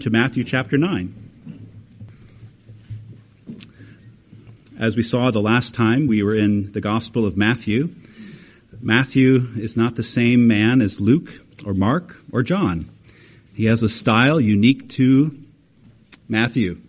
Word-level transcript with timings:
to 0.00 0.08
Matthew 0.08 0.44
chapter 0.44 0.78
9. 0.78 1.14
As 4.78 4.96
we 4.96 5.02
saw 5.02 5.30
the 5.30 5.42
last 5.42 5.74
time 5.74 6.06
we 6.06 6.22
were 6.22 6.34
in 6.34 6.72
the 6.72 6.80
Gospel 6.80 7.26
of 7.26 7.36
Matthew, 7.36 7.94
Matthew 8.80 9.50
is 9.58 9.76
not 9.76 9.96
the 9.96 10.02
same 10.02 10.46
man 10.46 10.80
as 10.80 11.02
Luke 11.02 11.44
or 11.66 11.74
Mark 11.74 12.16
or 12.32 12.42
John. 12.42 12.88
He 13.52 13.66
has 13.66 13.82
a 13.82 13.90
style 13.90 14.40
unique 14.40 14.88
to 14.90 15.38
Matthew. 16.28 16.80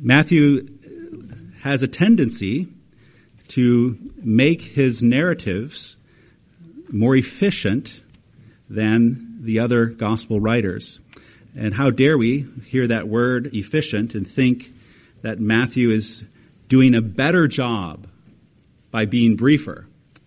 Matthew 0.00 0.68
has 1.62 1.82
a 1.82 1.88
tendency 1.88 2.68
to 3.48 3.98
make 4.22 4.62
his 4.62 5.02
narratives 5.02 5.96
more 6.88 7.16
efficient 7.16 8.00
than 8.70 9.38
the 9.40 9.58
other 9.58 9.86
gospel 9.86 10.38
writers. 10.38 11.00
And 11.56 11.72
how 11.72 11.90
dare 11.90 12.18
we 12.18 12.46
hear 12.66 12.88
that 12.88 13.08
word 13.08 13.54
efficient 13.54 14.14
and 14.14 14.28
think 14.28 14.72
that 15.22 15.40
Matthew 15.40 15.90
is 15.90 16.24
doing 16.68 16.94
a 16.94 17.02
better 17.02 17.46
job 17.46 18.06
by 18.90 19.06
being 19.06 19.36
briefer. 19.36 19.86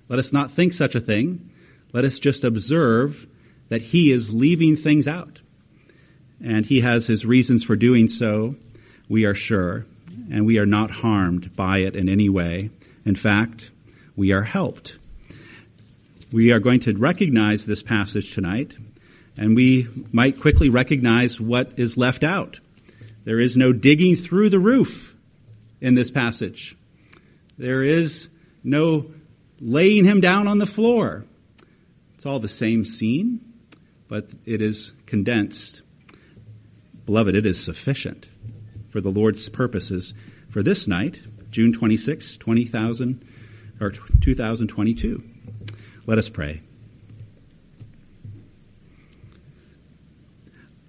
Let 0.10 0.20
us 0.20 0.32
not 0.32 0.52
think 0.52 0.74
such 0.74 0.96
a 0.96 1.02
thing. 1.02 1.50
Let 1.94 2.06
us 2.06 2.20
just 2.20 2.44
observe 2.44 3.28
that 3.70 3.82
he 3.82 4.12
is 4.12 4.34
leaving 4.34 4.76
things 4.76 5.08
out. 5.08 5.40
And 6.44 6.66
he 6.66 6.82
has 6.82 7.08
his 7.08 7.26
reasons 7.26 7.64
for 7.64 7.76
doing 7.76 8.08
so, 8.08 8.56
we 9.10 9.26
are 9.26 9.34
sure, 9.34 9.86
and 10.32 10.46
we 10.46 10.60
are 10.60 10.66
not 10.66 10.92
harmed 10.92 11.56
by 11.56 11.80
it 11.80 11.96
in 11.96 12.10
any 12.10 12.30
way. 12.30 12.70
In 13.06 13.16
fact, 13.16 13.72
we 14.16 14.32
are 14.32 14.44
helped. 14.44 14.98
We 16.32 16.52
are 16.52 16.60
going 16.60 16.82
to 16.82 16.94
recognize 16.98 17.66
this 17.66 17.82
passage 17.82 18.34
tonight, 18.34 18.76
and 19.38 19.56
we 19.56 19.88
might 20.12 20.42
quickly 20.42 20.70
recognize 20.70 21.40
what 21.40 21.74
is 21.78 21.96
left 21.96 22.24
out. 22.24 22.60
There 23.24 23.40
is 23.40 23.56
no 23.56 23.72
digging 23.72 24.16
through 24.16 24.50
the 24.50 24.60
roof 24.60 25.16
in 25.80 25.96
this 25.96 26.12
passage. 26.12 26.76
There 27.58 27.84
is 27.84 28.30
no 28.64 29.12
laying 29.60 30.06
him 30.06 30.22
down 30.22 30.48
on 30.48 30.58
the 30.58 30.66
floor. 30.66 31.26
It's 32.16 32.26
all 32.26 32.40
the 32.40 32.48
same 32.48 32.84
scene, 32.84 33.42
but 34.08 34.30
it 34.46 34.62
is 34.62 34.94
condensed. 35.06 35.82
Beloved, 37.06 37.36
it 37.36 37.46
is 37.46 37.64
sufficient 37.64 38.28
for 38.90 39.02
the 39.02 39.10
Lord's 39.10 39.50
purposes 39.50 40.14
for 40.50 40.64
this 40.64 40.88
night, 40.88 41.20
June 41.52 41.74
26, 41.74 42.38
20,000 42.38 43.26
or 43.80 43.92
2022. 43.92 45.24
Let 46.06 46.18
us 46.18 46.30
pray. 46.30 46.62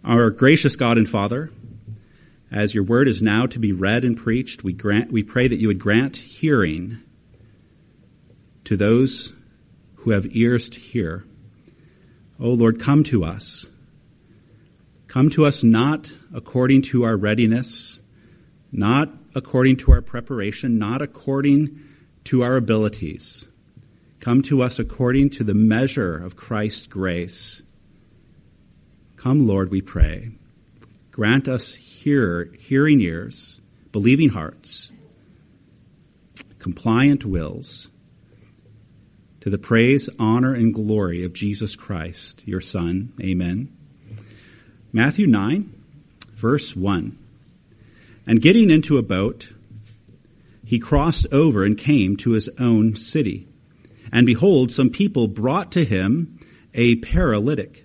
Our 0.08 0.30
gracious 0.30 0.74
God 0.74 0.96
and 0.96 1.06
Father, 1.06 1.50
as 2.50 2.74
your 2.74 2.84
word 2.84 3.08
is 3.08 3.20
now 3.20 3.44
to 3.44 3.58
be 3.58 3.72
read 3.72 4.04
and 4.04 4.16
preached, 4.16 4.64
we 4.64 4.72
grant, 4.72 5.12
we 5.12 5.22
pray 5.22 5.46
that 5.46 5.58
you 5.58 5.68
would 5.68 5.78
grant 5.78 6.16
hearing 6.16 7.00
to 8.64 8.78
those 8.78 9.34
who 9.96 10.12
have 10.12 10.34
ears 10.34 10.70
to 10.70 10.80
hear. 10.80 11.26
O 12.40 12.46
oh 12.46 12.52
Lord, 12.54 12.80
come 12.80 13.04
to 13.04 13.22
us. 13.22 13.66
Come 15.08 15.28
to 15.28 15.44
us 15.44 15.62
not 15.62 16.10
according 16.32 16.82
to 16.84 17.04
our 17.04 17.18
readiness, 17.18 18.00
not 18.72 19.12
according 19.34 19.76
to 19.76 19.92
our 19.92 20.00
preparation, 20.00 20.78
not 20.78 21.02
according 21.02 21.82
to 22.24 22.44
our 22.44 22.56
abilities. 22.56 23.46
Come 24.20 24.40
to 24.44 24.62
us 24.62 24.78
according 24.78 25.30
to 25.30 25.44
the 25.44 25.52
measure 25.52 26.16
of 26.16 26.34
Christ's 26.34 26.86
grace. 26.86 27.62
Come, 29.18 29.48
Lord, 29.48 29.72
we 29.72 29.82
pray. 29.82 30.30
Grant 31.10 31.48
us 31.48 31.74
hear, 31.74 32.52
hearing 32.56 33.00
ears, 33.00 33.60
believing 33.90 34.28
hearts, 34.28 34.92
compliant 36.60 37.24
wills, 37.24 37.88
to 39.40 39.50
the 39.50 39.58
praise, 39.58 40.08
honor, 40.20 40.54
and 40.54 40.72
glory 40.72 41.24
of 41.24 41.32
Jesus 41.32 41.74
Christ, 41.74 42.46
your 42.46 42.60
Son. 42.60 43.12
Amen. 43.20 43.76
Matthew 44.92 45.26
9, 45.26 45.72
verse 46.36 46.76
1. 46.76 47.18
And 48.24 48.40
getting 48.40 48.70
into 48.70 48.98
a 48.98 49.02
boat, 49.02 49.52
he 50.64 50.78
crossed 50.78 51.26
over 51.32 51.64
and 51.64 51.76
came 51.76 52.16
to 52.18 52.30
his 52.30 52.48
own 52.60 52.94
city. 52.94 53.48
And 54.12 54.26
behold, 54.26 54.70
some 54.70 54.90
people 54.90 55.26
brought 55.26 55.72
to 55.72 55.84
him 55.84 56.38
a 56.72 56.94
paralytic 56.96 57.84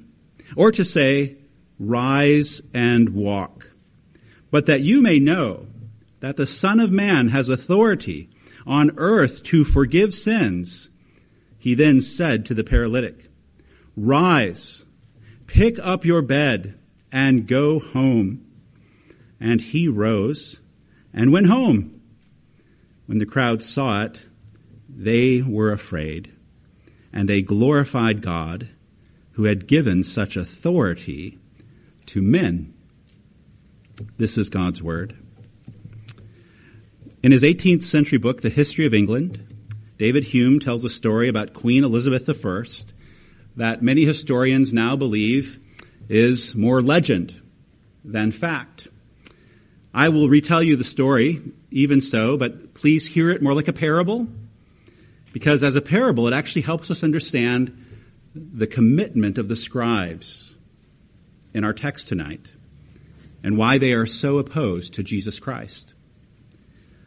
or 0.55 0.71
to 0.71 0.83
say, 0.83 1.37
Rise 1.79 2.61
and 2.73 3.09
walk. 3.09 3.71
But 4.51 4.67
that 4.67 4.81
you 4.81 5.01
may 5.01 5.19
know 5.19 5.65
that 6.19 6.37
the 6.37 6.45
Son 6.45 6.79
of 6.79 6.91
Man 6.91 7.29
has 7.29 7.49
authority 7.49 8.29
on 8.65 8.91
earth 8.97 9.43
to 9.43 9.63
forgive 9.63 10.13
sins, 10.13 10.89
he 11.57 11.73
then 11.73 12.01
said 12.01 12.45
to 12.45 12.53
the 12.53 12.63
paralytic, 12.63 13.29
Rise, 13.95 14.83
pick 15.47 15.79
up 15.79 16.05
your 16.05 16.21
bed, 16.21 16.77
and 17.11 17.47
go 17.47 17.79
home. 17.79 18.45
And 19.39 19.59
he 19.59 19.87
rose 19.87 20.59
and 21.13 21.31
went 21.31 21.47
home. 21.47 22.01
When 23.07 23.17
the 23.17 23.25
crowd 23.25 23.63
saw 23.63 24.03
it, 24.03 24.21
they 24.87 25.41
were 25.41 25.71
afraid, 25.71 26.31
and 27.11 27.27
they 27.27 27.41
glorified 27.41 28.21
God 28.21 28.69
who 29.41 29.47
had 29.47 29.65
given 29.65 30.03
such 30.03 30.37
authority 30.37 31.39
to 32.05 32.21
men. 32.21 32.71
This 34.15 34.37
is 34.37 34.51
God's 34.51 34.83
Word. 34.83 35.17
In 37.23 37.31
his 37.31 37.41
18th 37.41 37.81
century 37.81 38.19
book, 38.19 38.41
The 38.41 38.49
History 38.49 38.85
of 38.85 38.93
England, 38.93 39.43
David 39.97 40.25
Hume 40.25 40.59
tells 40.59 40.85
a 40.85 40.89
story 40.89 41.27
about 41.27 41.55
Queen 41.55 41.83
Elizabeth 41.83 42.29
I 42.29 42.63
that 43.55 43.81
many 43.81 44.05
historians 44.05 44.71
now 44.71 44.95
believe 44.95 45.59
is 46.07 46.53
more 46.53 46.83
legend 46.83 47.33
than 48.05 48.31
fact. 48.31 48.89
I 49.91 50.09
will 50.09 50.29
retell 50.29 50.61
you 50.61 50.75
the 50.75 50.83
story, 50.83 51.41
even 51.71 51.99
so, 51.99 52.37
but 52.37 52.75
please 52.75 53.07
hear 53.07 53.31
it 53.31 53.41
more 53.41 53.55
like 53.55 53.67
a 53.67 53.73
parable, 53.73 54.27
because 55.33 55.63
as 55.63 55.73
a 55.73 55.81
parable, 55.81 56.27
it 56.27 56.33
actually 56.33 56.61
helps 56.61 56.91
us 56.91 57.03
understand 57.03 57.80
the 58.33 58.67
commitment 58.67 59.37
of 59.37 59.47
the 59.47 59.55
scribes 59.55 60.55
in 61.53 61.63
our 61.63 61.73
text 61.73 62.07
tonight 62.07 62.47
and 63.43 63.57
why 63.57 63.77
they 63.77 63.93
are 63.93 64.05
so 64.05 64.37
opposed 64.37 64.93
to 64.93 65.03
Jesus 65.03 65.39
Christ. 65.39 65.93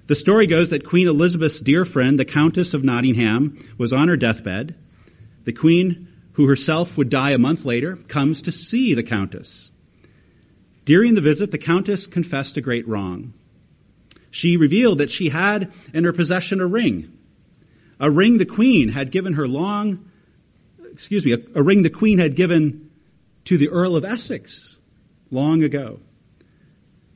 The 0.07 0.17
story 0.17 0.47
goes 0.47 0.69
that 0.71 0.85
Queen 0.85 1.09
Elizabeth's 1.09 1.61
dear 1.61 1.85
friend, 1.85 2.19
the 2.19 2.27
Countess 2.27 2.75
of 2.75 2.85
Nottingham, 2.85 3.59
was 3.79 3.93
on 3.93 4.09
her 4.09 4.17
deathbed. 4.17 4.75
The 5.45 5.53
Queen, 5.53 6.09
who 6.33 6.47
herself 6.47 6.99
would 6.99 7.09
die 7.09 7.31
a 7.31 7.39
month 7.39 7.65
later, 7.65 7.97
comes 7.97 8.43
to 8.43 8.53
see 8.53 8.93
the 8.93 9.03
Countess. 9.03 9.71
During 10.85 11.15
the 11.15 11.23
visit, 11.23 11.51
the 11.51 11.59
Countess 11.59 12.07
confessed 12.07 12.59
a 12.59 12.61
great 12.61 12.87
wrong. 12.87 13.33
She 14.31 14.59
revealed 14.59 14.99
that 14.99 15.11
she 15.11 15.31
had 15.31 15.73
in 15.95 16.05
her 16.05 16.13
possession 16.13 16.61
a 16.61 16.67
ring, 16.67 17.17
a 17.99 18.11
ring 18.11 18.37
the 18.37 18.45
Queen 18.45 18.89
had 18.91 19.13
given 19.13 19.35
her 19.35 19.49
long, 19.49 20.11
excuse 20.95 21.25
me, 21.25 21.33
a, 21.33 21.39
a 21.57 21.63
ring 21.63 21.83
the 21.83 21.91
Queen 21.91 22.19
had 22.19 22.37
given 22.37 22.91
to 23.45 23.59
the 23.59 23.69
Earl 23.69 23.97
of 23.97 24.05
Essex 24.05 24.79
long 25.31 25.63
ago. 25.63 26.01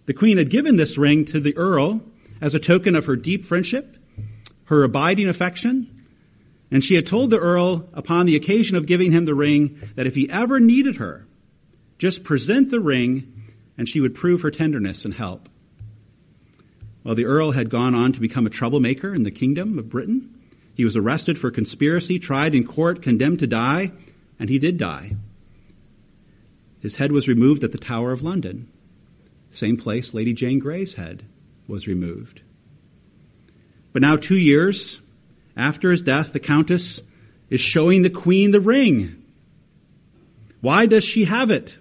The 0.07 0.15
Queen 0.15 0.37
had 0.37 0.51
given 0.51 0.77
this 0.77 0.99
ring 0.99 1.25
to 1.27 1.41
the 1.41 1.57
Earl 1.57 2.03
as 2.41 2.55
a 2.55 2.59
token 2.59 2.97
of 2.97 3.07
her 3.07 3.17
deep 3.17 3.45
friendship, 3.45 3.97
her 4.65 4.83
abiding 4.83 5.29
affection, 5.29 6.05
and 6.71 6.85
she 6.85 6.97
had 6.97 7.07
told 7.07 7.31
the 7.31 7.39
Earl 7.39 7.89
upon 7.93 8.27
the 8.27 8.37
occasion 8.37 8.77
of 8.77 8.87
giving 8.87 9.13
him 9.13 9.25
the 9.25 9.35
ring 9.35 9.81
that 9.95 10.07
if 10.07 10.15
he 10.15 10.29
ever 10.29 10.61
needed 10.61 10.97
her, 10.97 11.27
just 11.99 12.25
present 12.25 12.71
the 12.71 12.81
ring 12.81 13.53
and 13.79 13.89
she 13.89 14.01
would 14.01 14.15
prove 14.15 14.43
her 14.43 14.51
tenderness 14.51 15.05
and 15.05 15.15
help. 15.15 15.49
Well, 17.05 17.15
the 17.15 17.27
Earl 17.27 17.53
had 17.53 17.71
gone 17.71 17.95
on 17.95 18.13
to 18.13 18.21
become 18.21 18.45
a 18.45 18.51
troublemaker 18.51 19.15
in 19.15 19.23
the 19.23 19.31
kingdom 19.31 19.79
of 19.79 19.89
Britain. 19.89 20.38
He 20.79 20.85
was 20.85 20.97
arrested 20.97 21.37
for 21.37 21.51
conspiracy, 21.51 22.21
tried 22.21 22.55
in 22.55 22.65
court, 22.65 23.03
condemned 23.03 23.41
to 23.41 23.49
die, 23.49 23.91
and 24.39 24.49
he 24.49 24.61
did 24.61 24.79
die. 24.79 25.17
His 26.79 26.95
head 26.95 27.11
was 27.11 27.27
removed 27.27 27.65
at 27.65 27.73
the 27.73 27.79
Tower 27.79 28.13
of 28.13 28.23
London. 28.23 28.69
same 29.51 29.77
place 29.77 30.15
Lady 30.15 30.33
Jane 30.33 30.61
Grey's 30.61 30.95
head 30.95 31.25
was 31.67 31.89
removed. 31.89 32.43
But 33.93 34.03
now, 34.03 34.15
two 34.15 34.39
years 34.39 35.01
after 35.57 35.91
his 35.91 36.03
death, 36.03 36.33
the 36.33 36.39
Countess 36.39 37.03
is 37.51 37.61
showing 37.61 38.03
the 38.03 38.09
Queen 38.09 38.53
the 38.53 38.61
ring. 38.61 39.21
Why 40.61 40.87
does 40.87 41.03
she 41.03 41.25
have 41.25 41.51
it? 41.51 41.77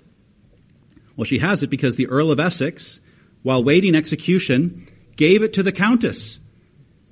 Well, 1.16 1.26
she 1.26 1.38
has 1.38 1.62
it 1.62 1.70
because 1.70 1.98
the 1.98 2.08
Earl 2.08 2.32
of 2.32 2.40
Essex, 2.40 3.00
while 3.44 3.64
waiting 3.64 3.94
execution, 3.94 4.88
gave 5.16 5.44
it 5.44 5.54
to 5.54 5.62
the 5.62 5.72
Countess, 5.72 6.40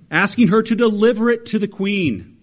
asking 0.09 0.49
her 0.49 0.61
to 0.63 0.75
deliver 0.75 1.29
it 1.29 1.45
to 1.47 1.59
the 1.59 1.67
Queen. 1.67 2.37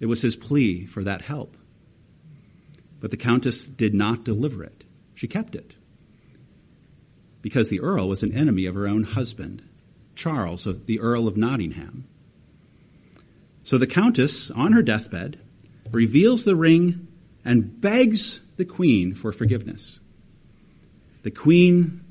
It 0.00 0.06
was 0.06 0.22
his 0.22 0.36
plea 0.36 0.86
for 0.86 1.04
that 1.04 1.22
help. 1.22 1.56
But 3.00 3.10
the 3.10 3.16
Countess 3.16 3.66
did 3.66 3.94
not 3.94 4.24
deliver 4.24 4.64
it. 4.64 4.84
She 5.14 5.28
kept 5.28 5.54
it. 5.54 5.74
Because 7.42 7.68
the 7.68 7.80
Earl 7.80 8.08
was 8.08 8.22
an 8.22 8.32
enemy 8.32 8.66
of 8.66 8.74
her 8.74 8.88
own 8.88 9.04
husband, 9.04 9.62
Charles, 10.14 10.66
the 10.86 11.00
Earl 11.00 11.28
of 11.28 11.36
Nottingham. 11.36 12.06
So 13.62 13.78
the 13.78 13.86
Countess, 13.86 14.50
on 14.50 14.72
her 14.72 14.82
deathbed, 14.82 15.38
reveals 15.90 16.44
the 16.44 16.56
ring 16.56 17.08
and 17.44 17.80
begs 17.80 18.40
the 18.56 18.64
Queen 18.64 19.14
for 19.14 19.32
forgiveness. 19.32 20.00
The 21.22 21.30
Queen 21.30 22.02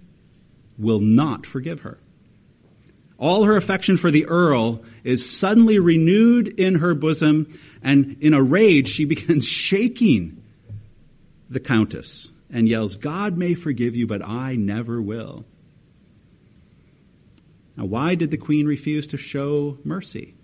will 0.77 0.99
not 0.99 1.45
forgive 1.45 1.81
her. 1.81 1.99
All 3.23 3.45
her 3.45 3.55
affection 3.55 3.95
for 3.95 4.11
the 4.11 4.25
Earl 4.25 4.83
is 5.05 5.29
suddenly 5.29 5.79
renewed 5.79 6.59
in 6.59 6.75
her 6.75 6.93
bosom, 6.93 7.57
and 7.81 8.17
in 8.19 8.33
a 8.33 8.43
rage, 8.43 8.89
she 8.89 9.05
begins 9.15 9.47
shaking 9.47 10.43
the 11.49 11.61
Countess 11.61 12.29
and 12.49 12.67
yells, 12.67 12.97
God 12.97 13.37
may 13.37 13.53
forgive 13.53 13.95
you, 13.95 14.07
but 14.07 14.21
I 14.21 14.57
never 14.57 15.01
will. 15.01 15.45
Now, 17.77 17.85
why 17.85 18.15
did 18.15 18.29
the 18.29 18.35
Queen 18.35 18.65
refuse 18.65 19.07
to 19.07 19.17
show 19.17 19.77
mercy? 19.85 20.35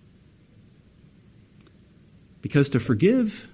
Because 2.41 2.69
to 2.69 2.79
forgive 2.79 3.49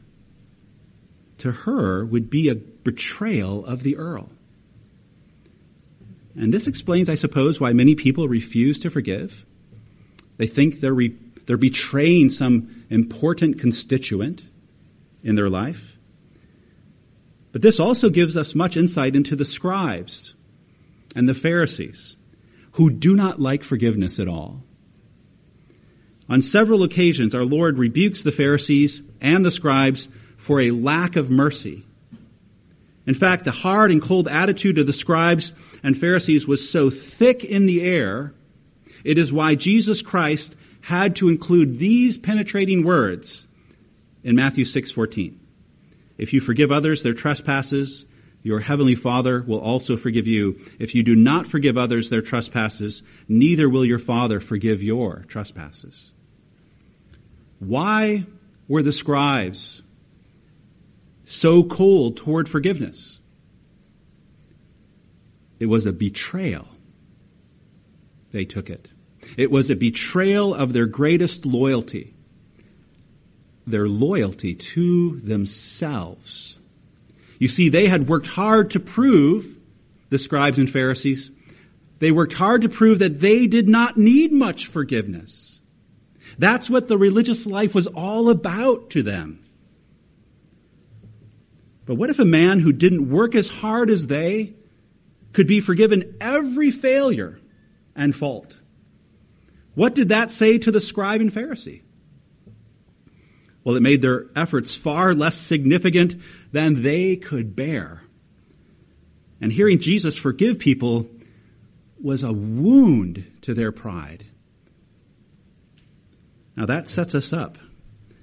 to 1.40 1.52
her 1.52 2.06
would 2.06 2.30
be 2.30 2.50
a 2.50 2.56
betrayal 2.56 3.66
of 3.66 3.82
the 3.82 3.98
Earl. 3.98 4.30
And 6.36 6.54
this 6.54 6.68
explains, 6.68 7.10
I 7.10 7.16
suppose, 7.16 7.60
why 7.60 7.74
many 7.74 7.96
people 7.96 8.28
refuse 8.28 8.80
to 8.80 8.90
forgive. 8.90 9.46
They 10.38 10.48
think 10.48 10.80
they're, 10.80 10.94
re- 10.94 11.16
they're 11.46 11.58
betraying 11.58 12.30
some 12.30 12.86
important 12.90 13.60
constituent 13.60 14.44
in 15.24 15.36
their 15.36 15.50
life. 15.50 15.98
But 17.52 17.62
this 17.62 17.80
also 17.80 18.10
gives 18.10 18.36
us 18.36 18.54
much 18.54 18.76
insight 18.76 19.16
into 19.16 19.36
the 19.36 19.46
scribes 19.46 20.36
and 21.16 21.30
the 21.30 21.34
Pharisees, 21.34 22.18
who 22.74 22.90
do 22.90 23.16
not 23.16 23.40
like 23.40 23.64
forgiveness 23.64 24.20
at 24.20 24.28
all. 24.28 24.62
On 26.28 26.42
several 26.42 26.84
occasions, 26.84 27.34
our 27.34 27.46
Lord 27.46 27.78
rebukes 27.78 28.24
the 28.24 28.32
Pharisees 28.32 29.02
and 29.22 29.46
the 29.46 29.52
scribes 29.52 30.10
for 30.36 30.60
a 30.60 30.72
lack 30.72 31.16
of 31.16 31.30
mercy. 31.32 31.86
In 33.08 33.14
fact, 33.14 33.46
the 33.46 33.52
hard 33.52 33.92
and 33.92 34.02
cold 34.02 34.28
attitude 34.28 34.78
of 34.78 34.88
the 34.88 34.94
scribes 34.94 35.54
and 35.84 35.98
Pharisees 35.98 36.48
was 36.48 36.70
so 36.70 36.90
thick 36.90 37.44
in 37.44 37.66
the 37.66 37.82
air, 37.84 38.34
it 39.04 39.18
is 39.18 39.32
why 39.32 39.56
Jesus 39.56 40.02
Christ 40.02 40.56
had 40.82 41.16
to 41.18 41.30
include 41.30 41.78
these 41.78 42.18
penetrating 42.18 42.84
words 42.84 43.48
in 44.24 44.36
Matthew 44.36 44.66
6:14. 44.66 45.40
If 46.18 46.34
you 46.34 46.40
forgive 46.40 46.72
others 46.72 47.04
their 47.04 47.14
trespasses, 47.14 48.06
your 48.42 48.60
heavenly 48.60 48.96
Father 48.96 49.42
will 49.42 49.60
also 49.60 49.98
forgive 49.98 50.28
you. 50.28 50.60
If 50.80 50.94
you 50.94 51.04
do 51.04 51.16
not 51.16 51.48
forgive 51.48 51.78
others 51.78 52.10
their 52.10 52.22
trespasses, 52.22 53.02
neither 53.28 53.68
will 53.68 53.86
your 53.86 54.00
Father 54.00 54.40
forgive 54.40 54.84
your 54.84 55.26
trespasses. 55.28 56.12
Why 57.60 58.26
were 58.68 58.84
the 58.84 58.92
scribes 58.92 59.82
so 61.26 61.64
cold 61.64 62.18
toward 62.18 62.48
forgiveness? 62.48 63.20
It 65.60 65.66
was 65.68 65.86
a 65.86 65.94
betrayal. 65.94 66.68
They 68.32 68.46
took 68.46 68.70
it. 68.70 68.90
It 69.38 69.50
was 69.50 69.70
a 69.70 69.76
betrayal 69.76 70.54
of 70.54 70.74
their 70.74 70.86
greatest 70.86 71.46
loyalty, 71.46 72.14
their 73.66 73.88
loyalty 73.88 74.56
to 74.56 75.20
themselves. 75.22 76.60
You 77.40 77.48
see, 77.48 77.70
they 77.70 77.88
had 77.88 78.08
worked 78.08 78.28
hard 78.28 78.72
to 78.72 78.80
prove, 78.80 79.58
the 80.10 80.20
scribes 80.20 80.60
and 80.60 80.70
Pharisees, 80.70 81.32
they 82.00 82.12
worked 82.12 82.34
hard 82.34 82.62
to 82.64 82.70
prove 82.70 83.00
that 83.00 83.20
they 83.20 83.48
did 83.48 83.68
not 83.68 83.98
need 83.98 84.32
much 84.32 84.68
forgiveness. 84.68 85.62
That's 86.38 86.70
what 86.70 86.88
the 86.88 86.98
religious 86.98 87.46
life 87.46 87.74
was 87.74 87.88
all 87.88 88.30
about 88.30 88.92
to 88.92 89.04
them. 89.04 89.45
But 91.86 91.96
what 91.96 92.10
if 92.10 92.20
a 92.20 92.26
man 92.26 92.60
who 92.60 92.74
didn't 92.74 93.10
work 93.10 93.36
as 93.36 93.50
hard 93.50 93.90
as 93.90 94.08
they 94.08 94.54
could 95.34 95.48
be 95.48 95.62
forgiven 95.62 96.16
every 96.20 96.72
failure 96.72 97.40
and 97.96 98.16
fault? 98.16 98.60
What 99.76 99.94
did 99.94 100.10
that 100.10 100.32
say 100.32 100.58
to 100.58 100.72
the 100.72 100.82
scribe 100.82 101.22
and 101.22 101.32
Pharisee? 101.32 101.82
Well, 103.64 103.76
it 103.76 103.82
made 103.82 104.02
their 104.02 104.28
efforts 104.36 104.76
far 104.76 105.14
less 105.14 105.36
significant 105.36 106.16
than 106.52 106.84
they 106.84 107.16
could 107.16 107.56
bear. 107.56 108.04
And 109.42 109.52
hearing 109.52 109.80
Jesus 109.80 110.18
forgive 110.18 110.60
people 110.60 111.08
was 112.02 112.24
a 112.24 112.32
wound 112.32 113.26
to 113.42 113.54
their 113.54 113.72
pride. 113.72 114.26
Now 116.56 116.66
that 116.66 116.88
sets 116.88 117.16
us 117.16 117.34
up 117.34 117.58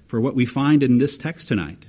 for 0.06 0.20
what 0.20 0.34
we 0.34 0.46
find 0.46 0.82
in 0.82 0.98
this 0.98 1.18
text 1.18 1.48
tonight. 1.48 1.84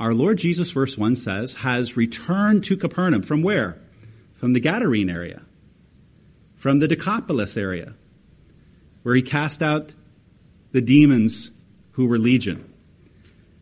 Our 0.00 0.14
Lord 0.14 0.38
Jesus, 0.38 0.70
verse 0.70 0.96
1 0.96 1.14
says, 1.14 1.52
has 1.52 1.94
returned 1.94 2.64
to 2.64 2.76
Capernaum. 2.78 3.20
From 3.20 3.42
where? 3.42 3.76
From 4.32 4.54
the 4.54 4.60
Gadarene 4.60 5.12
area. 5.12 5.42
From 6.56 6.78
the 6.78 6.88
Decapolis 6.88 7.58
area. 7.58 7.92
Where 9.02 9.14
he 9.14 9.20
cast 9.20 9.62
out 9.62 9.92
the 10.72 10.80
demons 10.80 11.50
who 11.92 12.06
were 12.06 12.16
legion. 12.16 12.72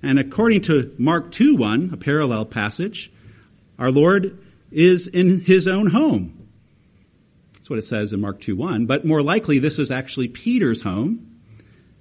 And 0.01 0.21
according 0.21 0.63
to 0.63 0.95
Mark 0.97 1.33
2 1.33 1.57
1, 1.57 1.91
a 1.93 1.97
parallel 1.97 2.45
passage, 2.45 3.11
our 3.77 3.91
Lord 3.91 4.39
is 4.71 5.09
in 5.09 5.41
his 5.41 5.67
own 5.67 5.89
home. 5.89 6.49
That's 7.55 7.69
what 7.69 7.81
it 7.81 7.85
says 7.85 8.13
in 8.13 8.21
Mark 8.21 8.41
2 8.41 8.55
1. 8.55 8.87
But 8.87 9.05
more 9.05 9.23
likely, 9.23 9.59
this 9.59 9.81
is 9.81 9.91
actually 9.91 10.29
Peter's 10.29 10.83
home, 10.83 11.41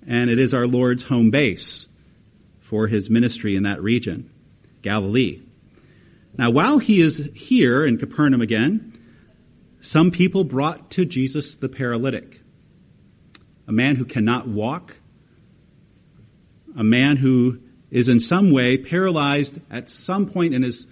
and 0.06 0.30
it 0.30 0.38
is 0.38 0.54
our 0.54 0.68
Lord's 0.68 1.02
home 1.02 1.32
base 1.32 1.88
for 2.68 2.88
his 2.88 3.10
ministry 3.10 3.56
in 3.56 3.64
that 3.64 3.82
region, 3.82 4.30
Galilee. 4.82 5.42
Now, 6.38 6.52
while 6.52 6.78
he 6.78 7.02
is 7.02 7.30
here 7.36 7.86
in 7.86 7.98
Capernaum 7.98 8.42
again, 8.42 8.94
some 9.82 10.12
people 10.12 10.44
brought 10.44 10.92
to 10.92 11.06
Jesus 11.06 11.56
the 11.56 11.70
paralytic, 11.70 12.42
a 13.68 13.72
man 13.72 13.96
who 13.96 14.06
cannot 14.06 14.48
walk, 14.48 14.98
a 16.76 16.84
man 16.84 17.18
who 17.18 17.60
is 17.90 18.08
in 18.08 18.20
some 18.20 18.52
way 18.52 18.78
paralyzed 18.78 19.60
at 19.72 19.90
some 19.90 20.28
point 20.28 20.54
in 20.54 20.62
his, 20.62 20.86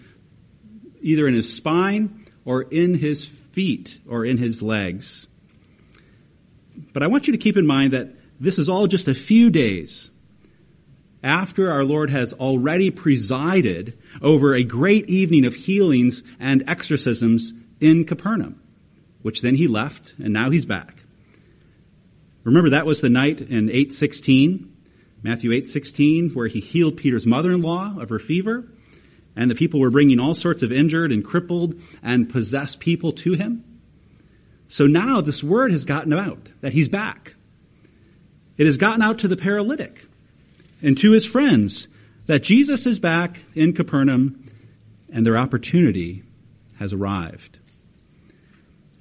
either 1.02 1.28
in 1.28 1.34
his 1.34 1.54
spine 1.54 2.26
or 2.46 2.64
in 2.64 2.96
his 2.96 3.26
feet 3.26 4.00
or 4.08 4.26
in 4.26 4.38
his 4.38 4.62
legs. 4.62 5.28
But 6.94 7.04
I 7.04 7.08
want 7.08 7.28
you 7.28 7.34
to 7.34 7.40
keep 7.40 7.58
in 7.58 7.68
mind 7.68 7.94
that 7.94 8.14
this 8.40 8.60
is 8.60 8.70
all 8.70 8.88
just 8.88 9.08
a 9.08 9.14
few 9.14 9.50
days 9.50 10.10
after 11.26 11.72
our 11.72 11.84
Lord 11.84 12.12
has 12.12 12.34
already 12.34 12.92
presided 12.92 13.98
over 14.22 14.54
a 14.54 14.64
great 14.64 15.10
evening 15.10 15.44
of 15.44 15.56
healings 15.56 16.22
and 16.40 16.64
exorcisms 16.68 17.52
in 17.82 18.06
Capernaum, 18.06 18.62
which 19.24 19.42
then 19.42 19.56
he 19.56 19.68
left 19.68 20.14
and 20.20 20.32
now 20.32 20.52
he's 20.52 20.66
back. 20.66 21.04
Remember 22.44 22.70
that 22.70 22.86
was 22.86 23.02
the 23.02 23.10
night 23.10 23.42
in 23.42 23.70
816, 23.70 24.72
Matthew 25.24 25.50
8:16 25.50 26.36
where 26.36 26.48
he 26.48 26.60
healed 26.60 26.96
Peter's 26.96 27.26
mother-in-law 27.26 28.00
of 28.00 28.10
her 28.10 28.20
fever 28.20 28.64
and 29.36 29.50
the 29.50 29.56
people 29.56 29.80
were 29.80 29.90
bringing 29.90 30.20
all 30.20 30.36
sorts 30.36 30.62
of 30.62 30.72
injured 30.72 31.12
and 31.12 31.26
crippled 31.26 31.74
and 32.04 32.30
possessed 32.30 32.80
people 32.80 33.12
to 33.12 33.34
him. 33.34 33.64
So 34.68 34.86
now 34.86 35.22
this 35.22 35.44
word 35.44 35.72
has 35.72 35.86
gotten 35.86 36.14
out 36.14 36.52
that 36.62 36.74
he's 36.74 36.88
back. 36.88 37.34
It 38.60 38.68
has 38.68 38.78
gotten 38.78 39.02
out 39.02 39.18
to 39.20 39.28
the 39.28 39.36
paralytic 39.36 40.08
and 40.86 40.96
to 41.00 41.14
his 41.14 41.26
friends 41.26 41.88
that 42.28 42.44
Jesus 42.44 42.86
is 42.86 43.00
back 43.00 43.40
in 43.56 43.74
Capernaum 43.74 44.46
and 45.12 45.26
their 45.26 45.36
opportunity 45.36 46.22
has 46.78 46.94
arrived. 46.94 47.58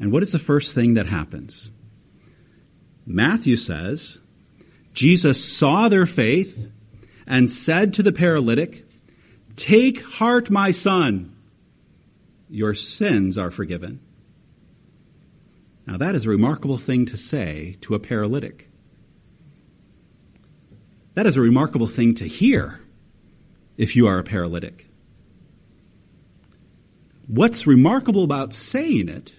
And 0.00 0.10
what 0.10 0.22
is 0.22 0.32
the 0.32 0.38
first 0.38 0.74
thing 0.74 0.94
that 0.94 1.06
happens? 1.06 1.70
Matthew 3.06 3.58
says, 3.58 4.18
Jesus 4.94 5.44
saw 5.44 5.88
their 5.90 6.06
faith 6.06 6.70
and 7.26 7.50
said 7.50 7.92
to 7.94 8.02
the 8.02 8.12
paralytic, 8.12 8.86
Take 9.54 10.02
heart, 10.02 10.50
my 10.50 10.70
son. 10.70 11.36
your 12.48 12.72
sins 12.72 13.36
are 13.36 13.50
forgiven. 13.50 14.00
Now, 15.86 15.98
that 15.98 16.14
is 16.14 16.24
a 16.24 16.30
remarkable 16.30 16.78
thing 16.78 17.04
to 17.06 17.18
say 17.18 17.76
to 17.82 17.94
a 17.94 17.98
paralytic. 17.98 18.70
That 21.14 21.26
is 21.26 21.36
a 21.36 21.40
remarkable 21.40 21.86
thing 21.86 22.14
to 22.16 22.26
hear 22.26 22.80
if 23.76 23.96
you 23.96 24.06
are 24.06 24.18
a 24.18 24.24
paralytic. 24.24 24.88
What's 27.26 27.66
remarkable 27.66 28.24
about 28.24 28.52
saying 28.52 29.08
it 29.08 29.34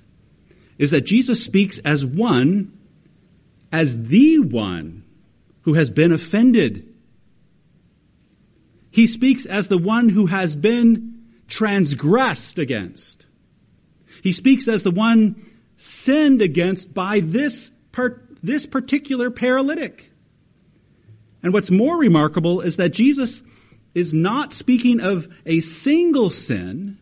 is 0.78 0.92
that 0.92 1.02
Jesus 1.02 1.44
speaks 1.44 1.80
as 1.80 2.06
one, 2.06 2.78
as 3.72 4.08
the 4.08 4.40
one 4.40 5.04
who 5.62 5.74
has 5.74 5.90
been 5.90 6.12
offended. 6.12 6.94
He 8.92 9.08
speaks 9.08 9.46
as 9.46 9.68
the 9.68 9.78
one 9.78 10.10
who 10.10 10.26
has 10.28 10.56
been 10.56 11.26
transgressed 11.48 12.58
against. 12.58 13.26
He 14.24 14.32
speaks 14.32 14.68
as 14.68 14.84
the 14.84 14.92
one 14.92 15.46
sinned 15.78 16.42
against 16.42 16.94
by 16.94 17.20
this, 17.20 17.72
per, 17.92 18.22
this 18.42 18.66
particular 18.66 19.30
paralytic. 19.30 20.12
And 21.46 21.54
what's 21.54 21.70
more 21.70 22.00
remarkable 22.00 22.62
is 22.62 22.78
that 22.78 22.90
Jesus 22.90 23.44
is 23.94 24.16
not 24.16 24.52
speaking 24.52 25.00
of 25.00 25.28
a 25.46 25.60
single 25.60 26.32
sin 26.32 26.98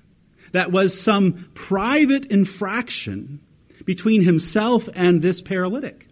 that 0.51 0.69
was 0.69 0.99
some 0.99 1.49
private 1.53 2.25
infraction 2.25 3.39
between 3.85 4.21
himself 4.21 4.89
and 4.95 5.21
this 5.21 5.41
paralytic. 5.41 6.09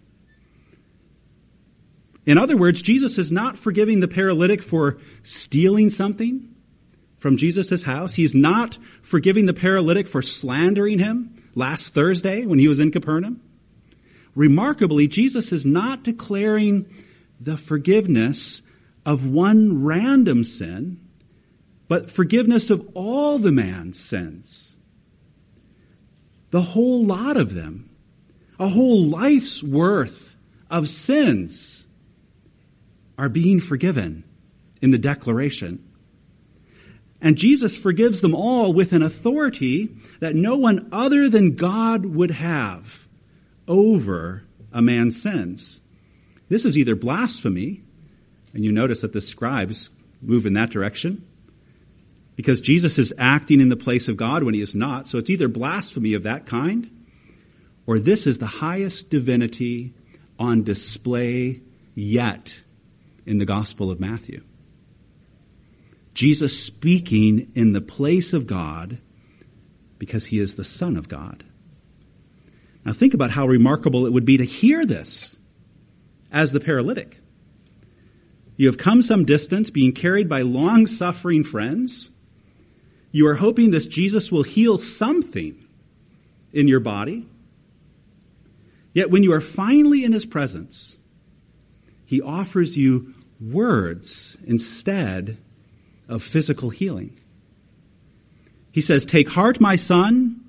In 2.25 2.37
other 2.37 2.55
words, 2.55 2.81
Jesus 2.81 3.17
is 3.17 3.33
not 3.33 3.57
forgiving 3.57 3.99
the 3.99 4.07
paralytic 4.07 4.63
for 4.63 4.97
stealing 5.23 5.89
something 5.89 6.55
from 7.17 7.35
Jesus' 7.35 7.83
house. 7.83 8.13
He's 8.13 8.33
not 8.33 8.77
forgiving 9.01 9.45
the 9.45 9.53
paralytic 9.53 10.07
for 10.07 10.21
slandering 10.21 10.99
him 10.99 11.35
last 11.53 11.93
Thursday 11.93 12.45
when 12.45 12.59
he 12.59 12.69
was 12.69 12.79
in 12.79 12.91
Capernaum. 12.91 13.41
Remarkably, 14.35 15.07
Jesus 15.07 15.51
is 15.51 15.65
not 15.65 16.05
declaring 16.05 16.85
the 17.41 17.57
forgiveness 17.57 18.61
of 19.05 19.25
one 19.25 19.83
random 19.83 20.43
sin, 20.43 20.99
but 21.87 22.09
forgiveness 22.09 22.69
of 22.69 22.87
all 22.93 23.39
the 23.39 23.51
man's 23.51 23.99
sins. 23.99 24.75
The 26.51 26.61
whole 26.61 27.03
lot 27.03 27.37
of 27.37 27.53
them. 27.53 27.89
A 28.59 28.67
whole 28.67 29.03
life's 29.03 29.63
worth 29.63 30.35
of 30.69 30.87
sins 30.87 31.85
are 33.17 33.29
being 33.29 33.59
forgiven 33.59 34.23
in 34.81 34.91
the 34.91 34.99
declaration. 34.99 35.83
And 37.21 37.37
Jesus 37.37 37.77
forgives 37.77 38.21
them 38.21 38.35
all 38.35 38.73
with 38.73 38.93
an 38.93 39.01
authority 39.01 39.95
that 40.19 40.35
no 40.35 40.57
one 40.57 40.89
other 40.91 41.27
than 41.27 41.55
God 41.55 42.05
would 42.05 42.31
have 42.31 43.07
over 43.67 44.43
a 44.71 44.81
man's 44.81 45.21
sins. 45.21 45.80
This 46.51 46.65
is 46.65 46.77
either 46.77 46.97
blasphemy, 46.97 47.81
and 48.53 48.65
you 48.65 48.73
notice 48.73 48.99
that 48.99 49.13
the 49.13 49.21
scribes 49.21 49.89
move 50.21 50.45
in 50.45 50.51
that 50.55 50.69
direction, 50.69 51.25
because 52.35 52.59
Jesus 52.59 52.99
is 52.99 53.13
acting 53.17 53.61
in 53.61 53.69
the 53.69 53.77
place 53.77 54.09
of 54.09 54.17
God 54.17 54.43
when 54.43 54.53
he 54.53 54.59
is 54.59 54.75
not. 54.75 55.07
So 55.07 55.17
it's 55.17 55.29
either 55.29 55.47
blasphemy 55.47 56.13
of 56.13 56.23
that 56.23 56.45
kind, 56.45 56.89
or 57.87 57.99
this 57.99 58.27
is 58.27 58.39
the 58.39 58.47
highest 58.47 59.09
divinity 59.09 59.93
on 60.37 60.65
display 60.65 61.61
yet 61.95 62.53
in 63.25 63.37
the 63.37 63.45
Gospel 63.45 63.89
of 63.89 64.01
Matthew. 64.01 64.43
Jesus 66.13 66.61
speaking 66.61 67.49
in 67.55 67.71
the 67.71 67.79
place 67.79 68.33
of 68.33 68.45
God 68.45 68.97
because 69.99 70.25
he 70.25 70.39
is 70.39 70.55
the 70.55 70.65
Son 70.65 70.97
of 70.97 71.07
God. 71.07 71.45
Now 72.83 72.91
think 72.91 73.13
about 73.13 73.31
how 73.31 73.47
remarkable 73.47 74.05
it 74.05 74.11
would 74.11 74.25
be 74.25 74.35
to 74.35 74.43
hear 74.43 74.85
this 74.85 75.37
as 76.31 76.51
the 76.51 76.59
paralytic. 76.59 77.19
You 78.57 78.67
have 78.67 78.77
come 78.77 79.01
some 79.01 79.25
distance, 79.25 79.69
being 79.69 79.91
carried 79.91 80.29
by 80.29 80.41
long 80.41 80.87
suffering 80.87 81.43
friends. 81.43 82.11
You 83.11 83.27
are 83.27 83.35
hoping 83.35 83.71
this 83.71 83.87
Jesus 83.87 84.31
will 84.31 84.43
heal 84.43 84.77
something 84.77 85.65
in 86.53 86.67
your 86.67 86.79
body. 86.79 87.27
Yet 88.93 89.09
when 89.09 89.23
you 89.23 89.33
are 89.33 89.41
finally 89.41 90.03
in 90.03 90.11
his 90.11 90.25
presence, 90.25 90.97
he 92.05 92.21
offers 92.21 92.77
you 92.77 93.13
words 93.39 94.37
instead 94.45 95.37
of 96.07 96.21
physical 96.21 96.69
healing. 96.69 97.17
He 98.71 98.81
says, 98.81 99.05
Take 99.05 99.29
heart, 99.29 99.59
my 99.59 99.75
son, 99.75 100.41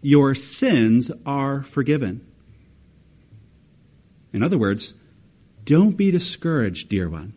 your 0.00 0.34
sins 0.34 1.10
are 1.24 1.62
forgiven. 1.62 2.26
In 4.32 4.42
other 4.42 4.58
words, 4.58 4.94
don't 5.64 5.96
be 5.96 6.10
discouraged, 6.10 6.88
dear 6.88 7.08
one. 7.08 7.34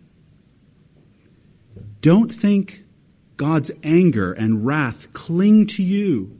Don't 2.01 2.31
think 2.31 2.83
God's 3.37 3.71
anger 3.83 4.33
and 4.33 4.65
wrath 4.65 5.13
cling 5.13 5.67
to 5.67 5.83
you 5.83 6.39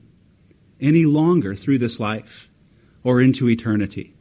any 0.79 1.06
longer 1.06 1.56
through 1.56 1.79
this 1.79 2.00
life 2.00 2.50
or 3.03 3.22
into 3.22 3.50
eternity. 3.50 4.13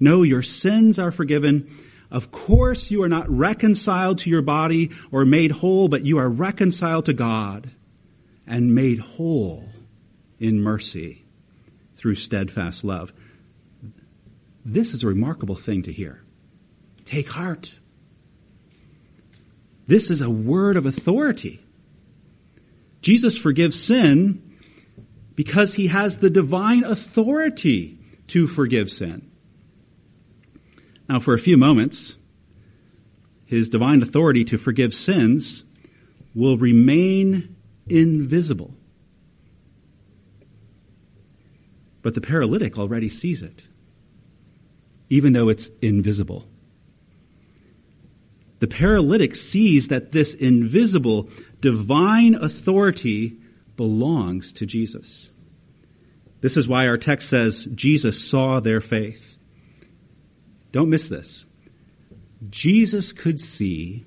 No, 0.00 0.22
your 0.22 0.42
sins 0.42 0.98
are 0.98 1.12
forgiven. 1.12 1.70
Of 2.10 2.30
course, 2.30 2.90
you 2.90 3.02
are 3.02 3.08
not 3.08 3.28
reconciled 3.30 4.18
to 4.18 4.30
your 4.30 4.42
body 4.42 4.90
or 5.10 5.24
made 5.24 5.50
whole, 5.50 5.88
but 5.88 6.04
you 6.04 6.18
are 6.18 6.28
reconciled 6.28 7.06
to 7.06 7.12
God 7.12 7.70
and 8.46 8.74
made 8.74 8.98
whole 8.98 9.64
in 10.38 10.60
mercy 10.60 11.24
through 11.96 12.14
steadfast 12.14 12.84
love. 12.84 13.12
This 14.64 14.94
is 14.94 15.02
a 15.02 15.08
remarkable 15.08 15.54
thing 15.54 15.82
to 15.82 15.92
hear. 15.92 16.22
Take 17.06 17.28
heart. 17.30 17.74
This 19.86 20.10
is 20.10 20.20
a 20.20 20.28
word 20.28 20.76
of 20.76 20.84
authority. 20.84 21.60
Jesus 23.00 23.38
forgives 23.38 23.80
sin 23.82 24.42
because 25.36 25.74
he 25.74 25.86
has 25.86 26.18
the 26.18 26.28
divine 26.28 26.82
authority 26.82 28.00
to 28.26 28.48
forgive 28.48 28.90
sin. 28.90 29.30
Now, 31.08 31.20
for 31.20 31.34
a 31.34 31.38
few 31.38 31.56
moments, 31.56 32.18
his 33.44 33.68
divine 33.68 34.02
authority 34.02 34.44
to 34.46 34.58
forgive 34.58 34.92
sins 34.92 35.62
will 36.34 36.58
remain 36.58 37.54
invisible. 37.88 38.74
But 42.02 42.14
the 42.14 42.20
paralytic 42.20 42.76
already 42.76 43.08
sees 43.08 43.42
it, 43.42 43.62
even 45.08 45.32
though 45.32 45.48
it's 45.48 45.70
invisible 45.80 46.48
the 48.58 48.66
paralytic 48.66 49.34
sees 49.34 49.88
that 49.88 50.12
this 50.12 50.34
invisible 50.34 51.28
divine 51.60 52.34
authority 52.34 53.36
belongs 53.76 54.52
to 54.54 54.66
Jesus. 54.66 55.30
This 56.40 56.56
is 56.56 56.68
why 56.68 56.86
our 56.86 56.98
text 56.98 57.28
says 57.28 57.66
Jesus 57.74 58.28
saw 58.28 58.60
their 58.60 58.80
faith. 58.80 59.36
Don't 60.72 60.90
miss 60.90 61.08
this. 61.08 61.44
Jesus 62.50 63.12
could 63.12 63.40
see 63.40 64.04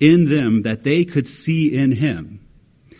in 0.00 0.24
them 0.24 0.62
that 0.62 0.84
they 0.84 1.04
could 1.04 1.26
see 1.26 1.76
in 1.76 1.92
him 1.92 2.40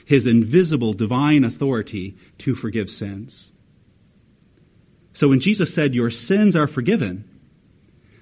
his 0.05 0.27
invisible 0.27 0.95
divine 0.95 1.45
authority 1.45 2.17
to 2.39 2.55
forgive 2.55 2.89
sins. 2.89 3.53
So 5.13 5.29
when 5.29 5.41
Jesus 5.41 5.73
said, 5.73 5.95
Your 5.95 6.11
sins 6.11 6.57
are 6.57 6.67
forgiven, 6.67 7.29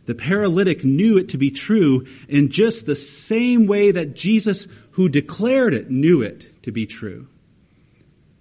the 0.06 0.14
paralytic 0.14 0.84
knew 0.84 1.18
it 1.18 1.30
to 1.30 1.38
be 1.38 1.50
true 1.50 2.06
in 2.28 2.48
just 2.48 2.86
the 2.86 2.96
same 2.96 3.66
way 3.66 3.90
that 3.90 4.14
Jesus, 4.14 4.68
who 4.92 5.08
declared 5.08 5.74
it, 5.74 5.90
knew 5.90 6.22
it 6.22 6.62
to 6.62 6.72
be 6.72 6.86
true. 6.86 7.28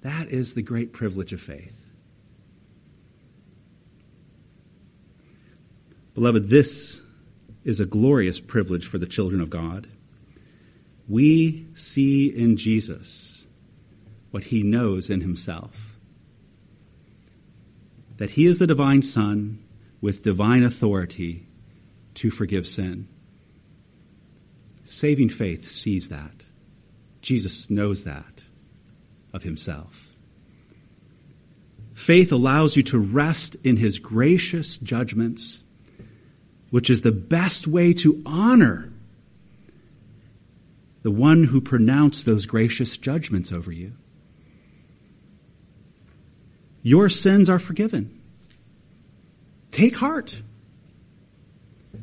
That 0.02 0.30
is 0.30 0.54
the 0.54 0.62
great 0.62 0.94
privilege 0.94 1.34
of 1.34 1.42
faith. 1.42 1.82
Beloved, 6.14 6.48
this 6.48 7.02
is 7.64 7.80
a 7.80 7.86
glorious 7.86 8.40
privilege 8.40 8.88
for 8.88 9.00
the 9.00 9.08
children 9.08 9.42
of 9.42 9.50
God. 9.50 9.88
We 11.10 11.68
see 11.74 12.28
in 12.28 12.58
Jesus 12.58 13.48
what 14.32 14.46
he 14.46 14.64
knows 14.64 15.10
in 15.10 15.22
himself 15.22 15.96
that 18.18 18.32
he 18.32 18.46
is 18.46 18.60
the 18.60 18.68
divine 18.68 19.02
Son 19.02 19.62
with 20.00 20.24
divine 20.24 20.64
authority 20.64 21.45
to 22.16 22.30
forgive 22.30 22.68
sin. 22.68 23.08
Saving 24.84 25.30
faith 25.30 25.68
sees 25.68 26.10
that. 26.10 26.32
Jesus 27.22 27.70
knows 27.70 28.04
that 28.04 28.44
of 29.34 29.44
himself. 29.44 30.10
Faith 31.94 32.32
allows 32.32 32.76
you 32.76 32.84
to 32.84 33.00
rest 33.00 33.56
in 33.64 33.78
his 33.78 34.00
gracious 34.00 34.78
judgments, 34.78 35.64
which 36.70 36.90
is 36.90 37.02
the 37.02 37.12
best 37.12 37.68
way 37.68 37.94
to 37.94 38.22
honor 38.26 38.92
the 41.04 41.12
one 41.12 41.44
who 41.44 41.62
pronounced 41.62 42.26
those 42.26 42.46
gracious 42.46 42.98
judgments 42.98 43.52
over 43.52 43.72
you. 43.72 43.94
Your 46.82 47.10
sins 47.10 47.50
are 47.50 47.60
forgiven. 47.60 48.22
Take 49.72 49.96
heart. 49.96 50.42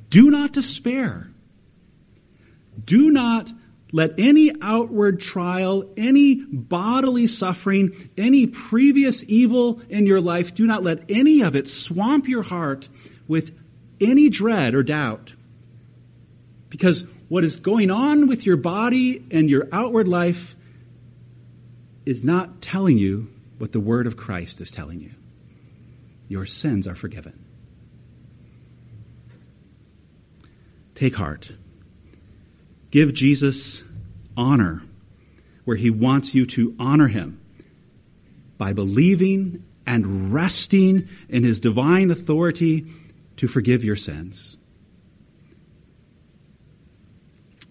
Do 0.08 0.30
not 0.30 0.52
despair. 0.52 1.30
Do 2.84 3.10
not 3.10 3.52
let 3.92 4.18
any 4.18 4.52
outward 4.62 5.20
trial, 5.20 5.84
any 5.96 6.36
bodily 6.36 7.26
suffering, 7.26 8.10
any 8.16 8.46
previous 8.46 9.22
evil 9.28 9.82
in 9.90 10.06
your 10.06 10.20
life, 10.20 10.54
do 10.54 10.66
not 10.66 10.82
let 10.82 11.10
any 11.10 11.42
of 11.42 11.54
it 11.54 11.68
swamp 11.68 12.26
your 12.26 12.42
heart 12.42 12.88
with 13.28 13.54
any 14.00 14.30
dread 14.30 14.74
or 14.74 14.82
doubt. 14.82 15.34
Because 16.70 17.04
what 17.28 17.44
is 17.44 17.56
going 17.56 17.90
on 17.90 18.28
with 18.28 18.46
your 18.46 18.56
body 18.56 19.22
and 19.30 19.50
your 19.50 19.68
outward 19.72 20.08
life 20.08 20.56
is 22.06 22.24
not 22.24 22.62
telling 22.62 22.96
you 22.96 23.28
what 23.58 23.72
the 23.72 23.80
word 23.80 24.06
of 24.06 24.16
Christ 24.16 24.62
is 24.62 24.70
telling 24.70 25.00
you. 25.00 25.12
Your 26.28 26.46
sins 26.46 26.88
are 26.88 26.94
forgiven. 26.94 27.41
Take 31.02 31.16
heart. 31.16 31.50
Give 32.92 33.12
Jesus 33.12 33.82
honor 34.36 34.84
where 35.64 35.76
he 35.76 35.90
wants 35.90 36.32
you 36.32 36.46
to 36.46 36.76
honor 36.78 37.08
him 37.08 37.40
by 38.56 38.72
believing 38.72 39.64
and 39.84 40.32
resting 40.32 41.08
in 41.28 41.42
his 41.42 41.58
divine 41.58 42.12
authority 42.12 42.86
to 43.38 43.48
forgive 43.48 43.82
your 43.82 43.96
sins. 43.96 44.56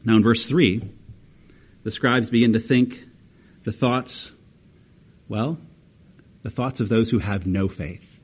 Now, 0.04 0.18
in 0.18 0.24
verse 0.24 0.46
3, 0.46 0.82
the 1.84 1.92
scribes 1.92 2.30
begin 2.30 2.52
to 2.52 2.60
think 2.60 3.02
the 3.64 3.72
thoughts, 3.72 4.34
well, 5.30 5.58
the 6.44 6.50
thoughts 6.50 6.82
of 6.82 6.90
those 6.90 7.10
who 7.10 7.20
have 7.20 7.48
no 7.48 7.70
faith. 7.70 8.20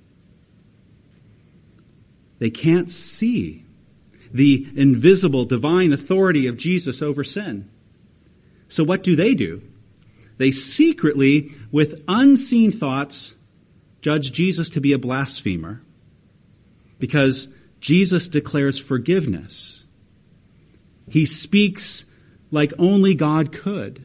They 2.40 2.50
can't 2.50 2.92
see 2.92 3.64
the 4.34 4.68
invisible 4.76 5.46
divine 5.46 5.94
authority 5.94 6.48
of 6.48 6.58
Jesus 6.58 7.02
over 7.02 7.24
sin. 7.24 7.70
So 8.68 8.84
what 8.84 9.04
do 9.04 9.16
they 9.16 9.34
do? 9.34 9.62
They 10.38 10.52
secretly, 10.52 11.52
with 11.72 12.04
unseen 12.08 12.72
thoughts, 12.72 13.34
judge 14.02 14.32
Jesus 14.32 14.70
to 14.72 14.82
be 14.82 14.94
a 14.94 15.00
blasphemer 15.00 15.82
because 17.00 17.48
Jesus 17.80 18.28
declares 18.28 18.80
forgiveness. 18.80 19.86
He 21.10 21.26
speaks 21.26 22.06
like 22.52 22.74
only 22.78 23.16
God 23.16 23.52
could. 23.52 24.04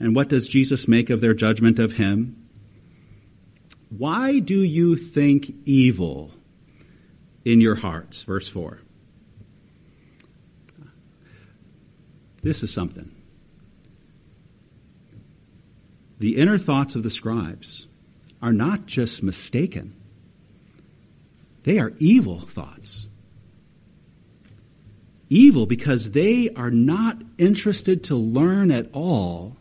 And 0.00 0.14
what 0.14 0.28
does 0.28 0.46
Jesus 0.46 0.86
make 0.86 1.10
of 1.10 1.20
their 1.20 1.34
judgment 1.34 1.78
of 1.78 1.92
him? 1.92 2.36
Why 3.90 4.38
do 4.38 4.60
you 4.60 4.96
think 4.96 5.52
evil 5.64 6.32
in 7.48 7.62
your 7.62 7.76
hearts? 7.76 8.24
Verse 8.24 8.46
4. 8.46 8.78
This 12.42 12.62
is 12.62 12.70
something. 12.70 13.10
The 16.18 16.36
inner 16.36 16.58
thoughts 16.58 16.94
of 16.94 17.02
the 17.02 17.10
scribes 17.10 17.86
are 18.42 18.52
not 18.52 18.84
just 18.84 19.22
mistaken, 19.22 19.94
they 21.62 21.78
are 21.78 21.92
evil 21.98 22.38
thoughts. 22.40 23.08
Evil 25.30 25.66
because 25.66 26.12
they 26.12 26.50
are 26.54 26.70
not 26.70 27.18
interested 27.38 28.04
to 28.04 28.14
learn 28.14 28.70
at 28.70 28.88
all 28.92 29.56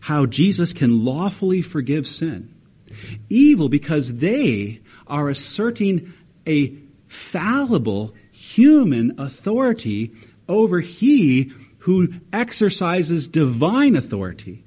how 0.00 0.26
Jesus 0.26 0.72
can 0.72 1.04
lawfully 1.04 1.62
forgive 1.62 2.06
sin. 2.06 2.54
Evil 3.28 3.68
because 3.68 4.16
they 4.16 4.80
are 5.06 5.28
asserting 5.28 6.12
a 6.46 6.76
fallible 7.10 8.14
human 8.30 9.12
authority 9.18 10.12
over 10.48 10.80
he 10.80 11.52
who 11.78 12.08
exercises 12.32 13.26
divine 13.26 13.96
authority, 13.96 14.64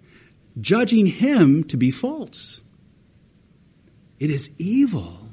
judging 0.60 1.06
him 1.06 1.64
to 1.64 1.78
be 1.78 1.90
false. 1.90 2.62
It 4.20 4.30
is 4.30 4.50
evil 4.58 5.30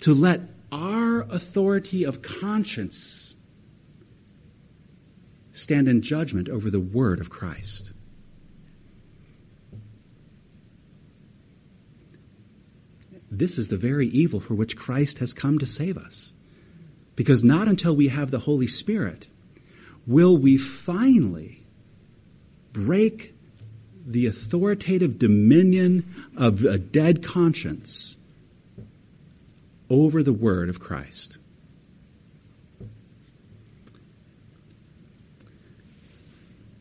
to 0.00 0.14
let 0.14 0.42
our 0.70 1.22
authority 1.22 2.04
of 2.04 2.22
conscience 2.22 3.34
stand 5.50 5.88
in 5.88 6.02
judgment 6.02 6.48
over 6.48 6.70
the 6.70 6.80
word 6.80 7.20
of 7.20 7.30
Christ. 7.30 7.91
This 13.34 13.56
is 13.56 13.68
the 13.68 13.78
very 13.78 14.08
evil 14.08 14.40
for 14.40 14.54
which 14.54 14.76
Christ 14.76 15.18
has 15.18 15.32
come 15.32 15.58
to 15.58 15.64
save 15.64 15.96
us. 15.96 16.34
Because 17.16 17.42
not 17.42 17.66
until 17.66 17.96
we 17.96 18.08
have 18.08 18.30
the 18.30 18.40
Holy 18.40 18.66
Spirit 18.66 19.26
will 20.06 20.36
we 20.36 20.58
finally 20.58 21.64
break 22.74 23.34
the 24.06 24.26
authoritative 24.26 25.18
dominion 25.18 26.26
of 26.36 26.62
a 26.62 26.76
dead 26.76 27.22
conscience 27.22 28.18
over 29.88 30.22
the 30.22 30.32
word 30.32 30.68
of 30.68 30.78
Christ. 30.78 31.38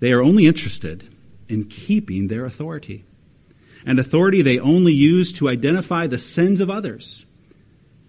They 0.02 0.12
are 0.12 0.22
only 0.22 0.48
interested 0.48 1.08
in 1.48 1.66
keeping 1.66 2.28
their 2.28 2.44
authority 2.44 3.06
and 3.86 4.00
authority 4.00 4.42
they 4.42 4.60
only 4.60 4.94
use 4.94 5.32
to 5.34 5.50
identify 5.50 6.08
the 6.08 6.20
sins 6.20 6.62
of 6.62 6.70
others, 6.70 7.26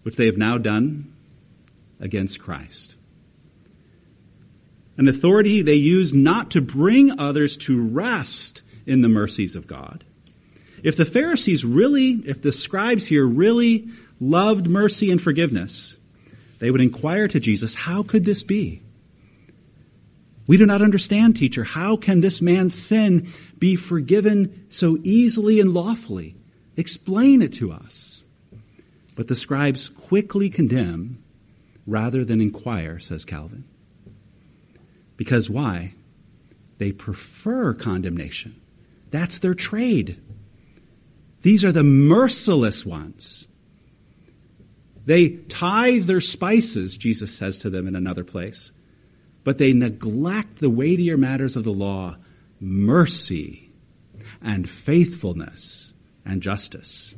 which 0.02 0.16
they 0.16 0.26
have 0.26 0.36
now 0.36 0.58
done 0.58 1.12
against 2.00 2.40
Christ. 2.40 2.96
An 4.96 5.08
authority 5.08 5.62
they 5.62 5.74
use 5.74 6.12
not 6.12 6.50
to 6.50 6.60
bring 6.60 7.18
others 7.18 7.56
to 7.58 7.80
rest 7.80 8.62
in 8.86 9.00
the 9.00 9.08
mercies 9.08 9.56
of 9.56 9.66
God. 9.66 10.04
If 10.82 10.96
the 10.96 11.04
Pharisees 11.04 11.64
really, 11.64 12.22
if 12.26 12.42
the 12.42 12.52
scribes 12.52 13.06
here 13.06 13.26
really 13.26 13.88
loved 14.20 14.66
mercy 14.66 15.10
and 15.10 15.22
forgiveness, 15.22 15.96
they 16.58 16.70
would 16.70 16.80
inquire 16.80 17.28
to 17.28 17.40
Jesus, 17.40 17.74
how 17.74 18.02
could 18.02 18.24
this 18.24 18.42
be? 18.42 18.82
We 20.46 20.56
do 20.56 20.66
not 20.66 20.82
understand, 20.82 21.36
teacher. 21.36 21.64
How 21.64 21.96
can 21.96 22.20
this 22.20 22.42
man's 22.42 22.74
sin 22.74 23.28
be 23.58 23.76
forgiven 23.76 24.66
so 24.68 24.98
easily 25.02 25.60
and 25.60 25.72
lawfully? 25.72 26.36
Explain 26.76 27.42
it 27.42 27.52
to 27.54 27.72
us. 27.72 28.24
But 29.14 29.28
the 29.28 29.36
scribes 29.36 29.88
quickly 29.88 30.50
condemn 30.50 31.22
rather 31.86 32.24
than 32.24 32.40
inquire, 32.40 32.98
says 32.98 33.24
Calvin. 33.24 33.64
Because 35.16 35.48
why? 35.48 35.94
They 36.78 36.92
prefer 36.92 37.74
condemnation. 37.74 38.60
That's 39.10 39.38
their 39.38 39.54
trade. 39.54 40.20
These 41.42 41.62
are 41.62 41.72
the 41.72 41.84
merciless 41.84 42.84
ones. 42.84 43.46
They 45.04 45.30
tithe 45.30 46.06
their 46.06 46.20
spices, 46.20 46.96
Jesus 46.96 47.36
says 47.36 47.58
to 47.58 47.70
them 47.70 47.86
in 47.86 47.94
another 47.94 48.24
place 48.24 48.72
but 49.44 49.58
they 49.58 49.72
neglect 49.72 50.60
the 50.60 50.70
weightier 50.70 51.16
matters 51.16 51.56
of 51.56 51.64
the 51.64 51.72
law 51.72 52.16
mercy 52.60 53.70
and 54.40 54.68
faithfulness 54.68 55.94
and 56.24 56.40
justice. 56.42 57.14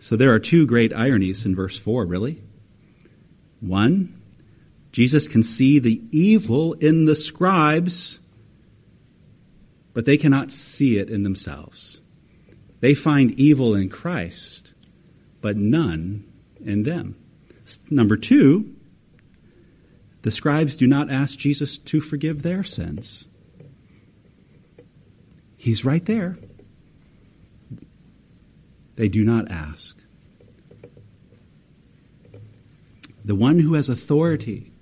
So 0.00 0.16
there 0.16 0.32
are 0.32 0.40
two 0.40 0.66
great 0.66 0.92
ironies 0.92 1.46
in 1.46 1.54
verse 1.54 1.78
4, 1.78 2.06
really. 2.06 2.42
One, 3.60 4.20
Jesus 4.90 5.28
can 5.28 5.42
see 5.42 5.78
the 5.78 6.02
evil 6.10 6.72
in 6.74 7.04
the 7.04 7.14
scribes, 7.14 8.18
but 9.94 10.04
they 10.04 10.16
cannot 10.16 10.50
see 10.50 10.98
it 10.98 11.08
in 11.08 11.22
themselves. 11.22 12.00
They 12.80 12.94
find 12.94 13.38
evil 13.38 13.76
in 13.76 13.90
Christ, 13.90 14.74
but 15.40 15.56
none 15.56 16.24
in 16.64 16.82
them. 16.82 17.21
Number 17.90 18.16
two, 18.16 18.74
the 20.22 20.30
scribes 20.30 20.76
do 20.76 20.86
not 20.86 21.10
ask 21.10 21.38
Jesus 21.38 21.78
to 21.78 22.00
forgive 22.00 22.42
their 22.42 22.64
sins. 22.64 23.26
He's 25.56 25.84
right 25.84 26.04
there. 26.06 26.38
They 28.96 29.08
do 29.08 29.24
not 29.24 29.50
ask. 29.50 29.96
The 33.24 33.34
one 33.34 33.60
who 33.60 33.74
has 33.74 33.88
authority, 33.88 34.72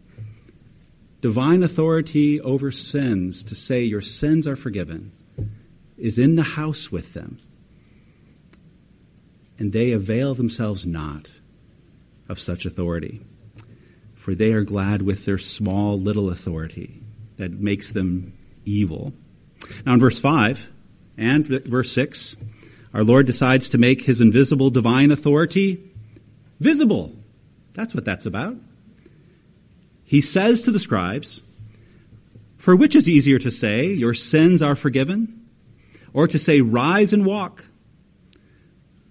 divine 1.21 1.62
authority 1.62 2.40
over 2.40 2.73
sins, 2.73 3.45
to 3.45 3.55
say 3.55 3.85
your 3.85 4.01
sins 4.01 4.47
are 4.47 4.57
forgiven, 4.57 5.12
is 5.99 6.19
in 6.19 6.37
the 6.37 6.43
house 6.43 6.90
with 6.90 7.12
them. 7.12 7.38
And 9.59 9.73
they 9.73 9.93
avail 9.93 10.35
themselves 10.35 10.87
not 10.87 11.29
of 12.31 12.38
such 12.38 12.64
authority. 12.64 13.21
For 14.14 14.35
they 14.35 14.53
are 14.53 14.62
glad 14.62 15.03
with 15.03 15.25
their 15.25 15.38
small 15.38 16.01
little 16.01 16.31
authority 16.31 17.03
that 17.38 17.51
makes 17.51 17.90
them 17.90 18.35
evil. 18.64 19.12
Now 19.85 19.95
in 19.95 20.01
verse 20.01 20.21
5 20.21 20.71
and 21.19 21.45
verse 21.45 21.90
6, 21.90 22.37
our 22.95 23.03
Lord 23.03 23.27
decides 23.27 23.71
to 23.71 23.79
make 23.79 24.05
his 24.05 24.21
invisible 24.21 24.71
divine 24.71 25.11
authority 25.11 25.83
visible. 26.61 27.16
That's 27.75 27.95
what 27.95 28.05
that's 28.05 28.27
about. 28.27 28.57
He 30.05 30.21
says 30.21 30.62
to 30.62 30.71
the 30.71 30.79
scribes, 30.79 31.40
For 32.59 32.77
which 32.77 32.95
is 32.95 33.09
easier 33.09 33.40
to 33.40 33.51
say, 33.51 33.87
Your 33.87 34.14
sins 34.14 34.62
are 34.62 34.77
forgiven, 34.77 35.49
or 36.12 36.29
to 36.29 36.38
say, 36.38 36.61
Rise 36.61 37.12
and 37.12 37.27
walk? 37.27 37.64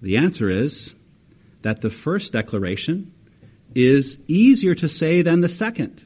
The 0.01 0.17
answer 0.17 0.49
is 0.49 0.93
that 1.61 1.81
the 1.81 1.89
first 1.89 2.33
declaration 2.33 3.13
is 3.75 4.17
easier 4.27 4.75
to 4.75 4.87
say 4.87 5.21
than 5.21 5.41
the 5.41 5.49
second. 5.49 6.03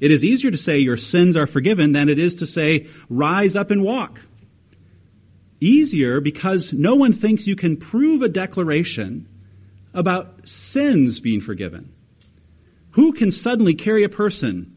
It 0.00 0.10
is 0.10 0.24
easier 0.24 0.50
to 0.50 0.58
say 0.58 0.78
your 0.78 0.96
sins 0.96 1.36
are 1.36 1.46
forgiven 1.46 1.92
than 1.92 2.08
it 2.08 2.18
is 2.18 2.36
to 2.36 2.46
say 2.46 2.88
rise 3.08 3.56
up 3.56 3.70
and 3.70 3.82
walk. 3.82 4.20
Easier 5.60 6.20
because 6.20 6.72
no 6.72 6.96
one 6.96 7.12
thinks 7.12 7.46
you 7.46 7.56
can 7.56 7.76
prove 7.76 8.20
a 8.20 8.28
declaration 8.28 9.28
about 9.94 10.48
sins 10.48 11.20
being 11.20 11.40
forgiven. 11.40 11.92
Who 12.90 13.12
can 13.12 13.30
suddenly 13.30 13.74
carry 13.74 14.04
a 14.04 14.08
person 14.08 14.76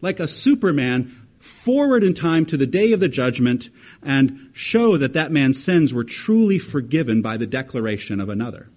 like 0.00 0.20
a 0.20 0.28
superman 0.28 1.16
forward 1.38 2.04
in 2.04 2.14
time 2.14 2.46
to 2.46 2.56
the 2.56 2.66
day 2.66 2.92
of 2.92 3.00
the 3.00 3.08
judgment 3.08 3.70
and 4.02 4.50
show 4.52 4.96
that 4.98 5.14
that 5.14 5.32
man's 5.32 5.62
sins 5.62 5.92
were 5.92 6.04
truly 6.04 6.58
forgiven 6.58 7.22
by 7.22 7.38
the 7.38 7.46
declaration 7.46 8.20
of 8.20 8.28
another? 8.28 8.68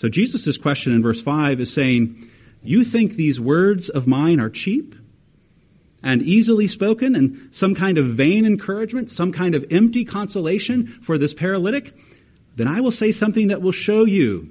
So 0.00 0.08
Jesus' 0.08 0.56
question 0.56 0.94
in 0.94 1.02
verse 1.02 1.20
5 1.20 1.60
is 1.60 1.70
saying, 1.70 2.26
You 2.62 2.84
think 2.84 3.12
these 3.12 3.38
words 3.38 3.90
of 3.90 4.06
mine 4.06 4.40
are 4.40 4.48
cheap 4.48 4.94
and 6.02 6.22
easily 6.22 6.68
spoken 6.68 7.14
and 7.14 7.50
some 7.50 7.74
kind 7.74 7.98
of 7.98 8.06
vain 8.06 8.46
encouragement, 8.46 9.10
some 9.10 9.30
kind 9.30 9.54
of 9.54 9.66
empty 9.70 10.06
consolation 10.06 10.86
for 11.02 11.18
this 11.18 11.34
paralytic? 11.34 11.94
Then 12.56 12.66
I 12.66 12.80
will 12.80 12.92
say 12.92 13.12
something 13.12 13.48
that 13.48 13.60
will 13.60 13.72
show 13.72 14.06
you 14.06 14.50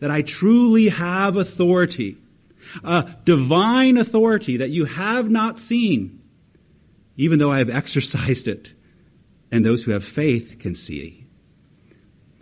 that 0.00 0.10
I 0.10 0.22
truly 0.22 0.88
have 0.88 1.36
authority, 1.36 2.16
a 2.82 3.14
divine 3.26 3.98
authority 3.98 4.56
that 4.56 4.70
you 4.70 4.86
have 4.86 5.28
not 5.28 5.58
seen, 5.58 6.22
even 7.18 7.38
though 7.38 7.52
I 7.52 7.58
have 7.58 7.68
exercised 7.68 8.48
it, 8.48 8.72
and 9.50 9.66
those 9.66 9.84
who 9.84 9.90
have 9.90 10.02
faith 10.02 10.56
can 10.60 10.74
see. 10.74 11.26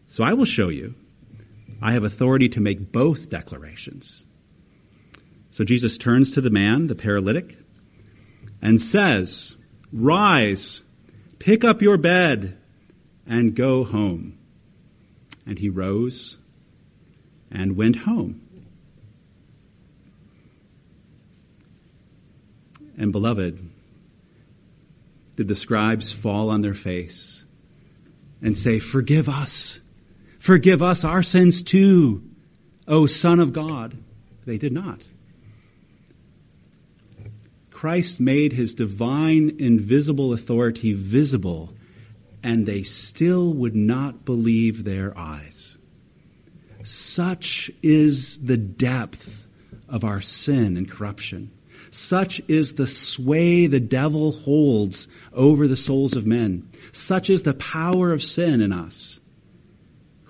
So 0.06 0.22
I 0.22 0.34
will 0.34 0.44
show 0.44 0.68
you 0.68 0.94
I 1.82 1.92
have 1.92 2.04
authority 2.04 2.48
to 2.50 2.60
make 2.60 2.92
both 2.92 3.30
declarations. 3.30 4.24
So 5.50 5.64
Jesus 5.64 5.98
turns 5.98 6.30
to 6.32 6.40
the 6.40 6.50
man, 6.50 6.86
the 6.86 6.94
paralytic, 6.94 7.58
and 8.62 8.80
says, 8.80 9.56
Rise, 9.92 10.82
pick 11.38 11.64
up 11.64 11.82
your 11.82 11.96
bed, 11.96 12.58
and 13.26 13.54
go 13.54 13.84
home. 13.84 14.38
And 15.46 15.58
he 15.58 15.68
rose 15.68 16.38
and 17.50 17.76
went 17.76 17.96
home. 17.96 18.42
And 22.96 23.12
beloved, 23.12 23.70
did 25.36 25.48
the 25.48 25.54
scribes 25.54 26.12
fall 26.12 26.50
on 26.50 26.60
their 26.60 26.74
face 26.74 27.44
and 28.42 28.56
say, 28.56 28.78
Forgive 28.78 29.28
us? 29.28 29.80
Forgive 30.40 30.80
us 30.82 31.04
our 31.04 31.22
sins 31.22 31.60
too, 31.60 32.24
O 32.88 33.06
Son 33.06 33.40
of 33.40 33.52
God. 33.52 33.98
They 34.46 34.56
did 34.56 34.72
not. 34.72 35.04
Christ 37.70 38.20
made 38.20 38.54
his 38.54 38.74
divine, 38.74 39.56
invisible 39.58 40.32
authority 40.32 40.94
visible, 40.94 41.74
and 42.42 42.64
they 42.64 42.82
still 42.82 43.52
would 43.52 43.76
not 43.76 44.24
believe 44.24 44.82
their 44.82 45.16
eyes. 45.16 45.76
Such 46.82 47.70
is 47.82 48.38
the 48.38 48.56
depth 48.56 49.46
of 49.90 50.04
our 50.04 50.22
sin 50.22 50.78
and 50.78 50.90
corruption. 50.90 51.50
Such 51.90 52.40
is 52.48 52.74
the 52.74 52.86
sway 52.86 53.66
the 53.66 53.80
devil 53.80 54.32
holds 54.32 55.06
over 55.34 55.68
the 55.68 55.76
souls 55.76 56.16
of 56.16 56.26
men. 56.26 56.70
Such 56.92 57.28
is 57.28 57.42
the 57.42 57.54
power 57.54 58.12
of 58.12 58.22
sin 58.22 58.62
in 58.62 58.72
us 58.72 59.19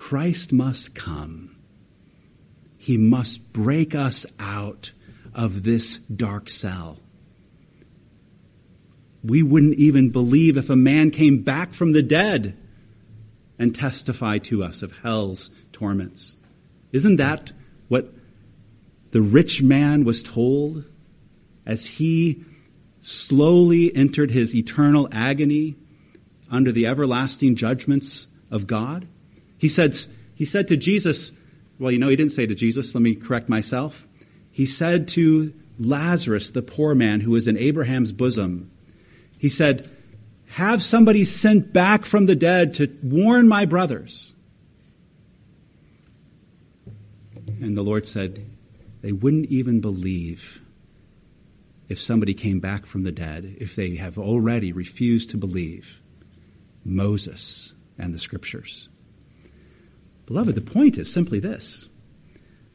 Christ 0.01 0.51
must 0.51 0.95
come. 0.95 1.55
He 2.75 2.97
must 2.97 3.53
break 3.53 3.93
us 3.93 4.25
out 4.39 4.91
of 5.31 5.61
this 5.61 5.97
dark 5.99 6.49
cell. 6.49 6.97
We 9.23 9.43
wouldn't 9.43 9.75
even 9.75 10.09
believe 10.09 10.57
if 10.57 10.71
a 10.71 10.75
man 10.75 11.11
came 11.11 11.43
back 11.43 11.71
from 11.71 11.91
the 11.91 12.01
dead 12.01 12.57
and 13.59 13.75
testified 13.75 14.43
to 14.45 14.63
us 14.63 14.81
of 14.81 14.91
hell's 14.91 15.51
torments. 15.71 16.35
Isn't 16.91 17.17
that 17.17 17.51
what 17.87 18.11
the 19.11 19.21
rich 19.21 19.61
man 19.61 20.03
was 20.03 20.23
told 20.23 20.83
as 21.63 21.85
he 21.85 22.43
slowly 23.01 23.95
entered 23.95 24.31
his 24.31 24.55
eternal 24.55 25.07
agony 25.11 25.75
under 26.49 26.71
the 26.71 26.87
everlasting 26.87 27.55
judgments 27.55 28.27
of 28.49 28.65
God? 28.65 29.07
He 29.61 29.69
said, 29.69 29.95
he 30.33 30.45
said 30.45 30.69
to 30.69 30.75
Jesus, 30.75 31.31
well, 31.77 31.91
you 31.91 31.99
know, 31.99 32.07
he 32.07 32.15
didn't 32.15 32.31
say 32.31 32.47
to 32.47 32.55
Jesus, 32.55 32.95
let 32.95 33.01
me 33.03 33.13
correct 33.13 33.47
myself. 33.47 34.07
He 34.49 34.65
said 34.65 35.07
to 35.09 35.53
Lazarus, 35.77 36.49
the 36.49 36.63
poor 36.63 36.95
man 36.95 37.19
who 37.19 37.29
was 37.29 37.45
in 37.45 37.57
Abraham's 37.57 38.11
bosom, 38.11 38.71
he 39.37 39.49
said, 39.49 39.87
have 40.47 40.81
somebody 40.81 41.25
sent 41.25 41.71
back 41.71 42.05
from 42.05 42.25
the 42.25 42.35
dead 42.35 42.73
to 42.73 42.91
warn 43.03 43.47
my 43.47 43.65
brothers. 43.65 44.33
And 47.45 47.77
the 47.77 47.83
Lord 47.83 48.07
said, 48.07 48.43
they 49.03 49.11
wouldn't 49.11 49.51
even 49.51 49.79
believe 49.79 50.59
if 51.87 52.01
somebody 52.01 52.33
came 52.33 52.59
back 52.59 52.87
from 52.87 53.03
the 53.03 53.11
dead, 53.11 53.57
if 53.59 53.75
they 53.75 53.97
have 53.97 54.17
already 54.17 54.71
refused 54.71 55.29
to 55.29 55.37
believe 55.37 56.01
Moses 56.83 57.75
and 57.99 58.11
the 58.11 58.19
scriptures. 58.19 58.89
Beloved, 60.31 60.55
the 60.55 60.61
point 60.61 60.97
is 60.97 61.11
simply 61.11 61.41
this. 61.41 61.89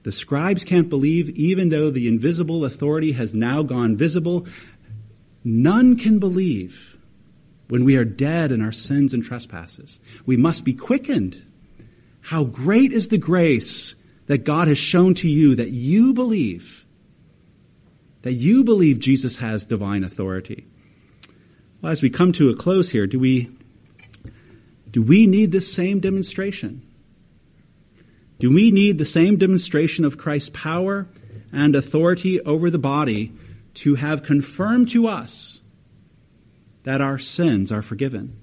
The 0.02 0.12
scribes 0.12 0.62
can't 0.62 0.90
believe 0.90 1.30
even 1.30 1.70
though 1.70 1.90
the 1.90 2.06
invisible 2.06 2.66
authority 2.66 3.12
has 3.12 3.32
now 3.32 3.62
gone 3.62 3.96
visible. 3.96 4.46
None 5.42 5.96
can 5.96 6.18
believe 6.18 6.98
when 7.68 7.86
we 7.86 7.96
are 7.96 8.04
dead 8.04 8.52
in 8.52 8.60
our 8.60 8.72
sins 8.72 9.14
and 9.14 9.24
trespasses. 9.24 10.00
We 10.26 10.36
must 10.36 10.66
be 10.66 10.74
quickened. 10.74 11.42
How 12.20 12.44
great 12.44 12.92
is 12.92 13.08
the 13.08 13.16
grace 13.16 13.94
that 14.26 14.44
God 14.44 14.68
has 14.68 14.76
shown 14.76 15.14
to 15.14 15.28
you 15.28 15.54
that 15.54 15.70
you 15.70 16.12
believe, 16.12 16.84
that 18.20 18.34
you 18.34 18.64
believe 18.64 18.98
Jesus 18.98 19.38
has 19.38 19.64
divine 19.64 20.04
authority. 20.04 20.66
Well, 21.80 21.90
as 21.90 22.02
we 22.02 22.10
come 22.10 22.32
to 22.32 22.50
a 22.50 22.54
close 22.54 22.90
here, 22.90 23.06
do 23.06 23.18
we, 23.18 23.50
do 24.90 25.02
we 25.02 25.26
need 25.26 25.52
this 25.52 25.72
same 25.72 26.00
demonstration? 26.00 26.85
Do 28.38 28.52
we 28.52 28.70
need 28.70 28.98
the 28.98 29.04
same 29.04 29.36
demonstration 29.36 30.04
of 30.04 30.18
Christ's 30.18 30.50
power 30.52 31.06
and 31.52 31.74
authority 31.74 32.40
over 32.40 32.70
the 32.70 32.78
body 32.78 33.32
to 33.74 33.94
have 33.94 34.22
confirmed 34.22 34.90
to 34.90 35.08
us 35.08 35.60
that 36.84 37.00
our 37.00 37.18
sins 37.18 37.72
are 37.72 37.82
forgiven? 37.82 38.36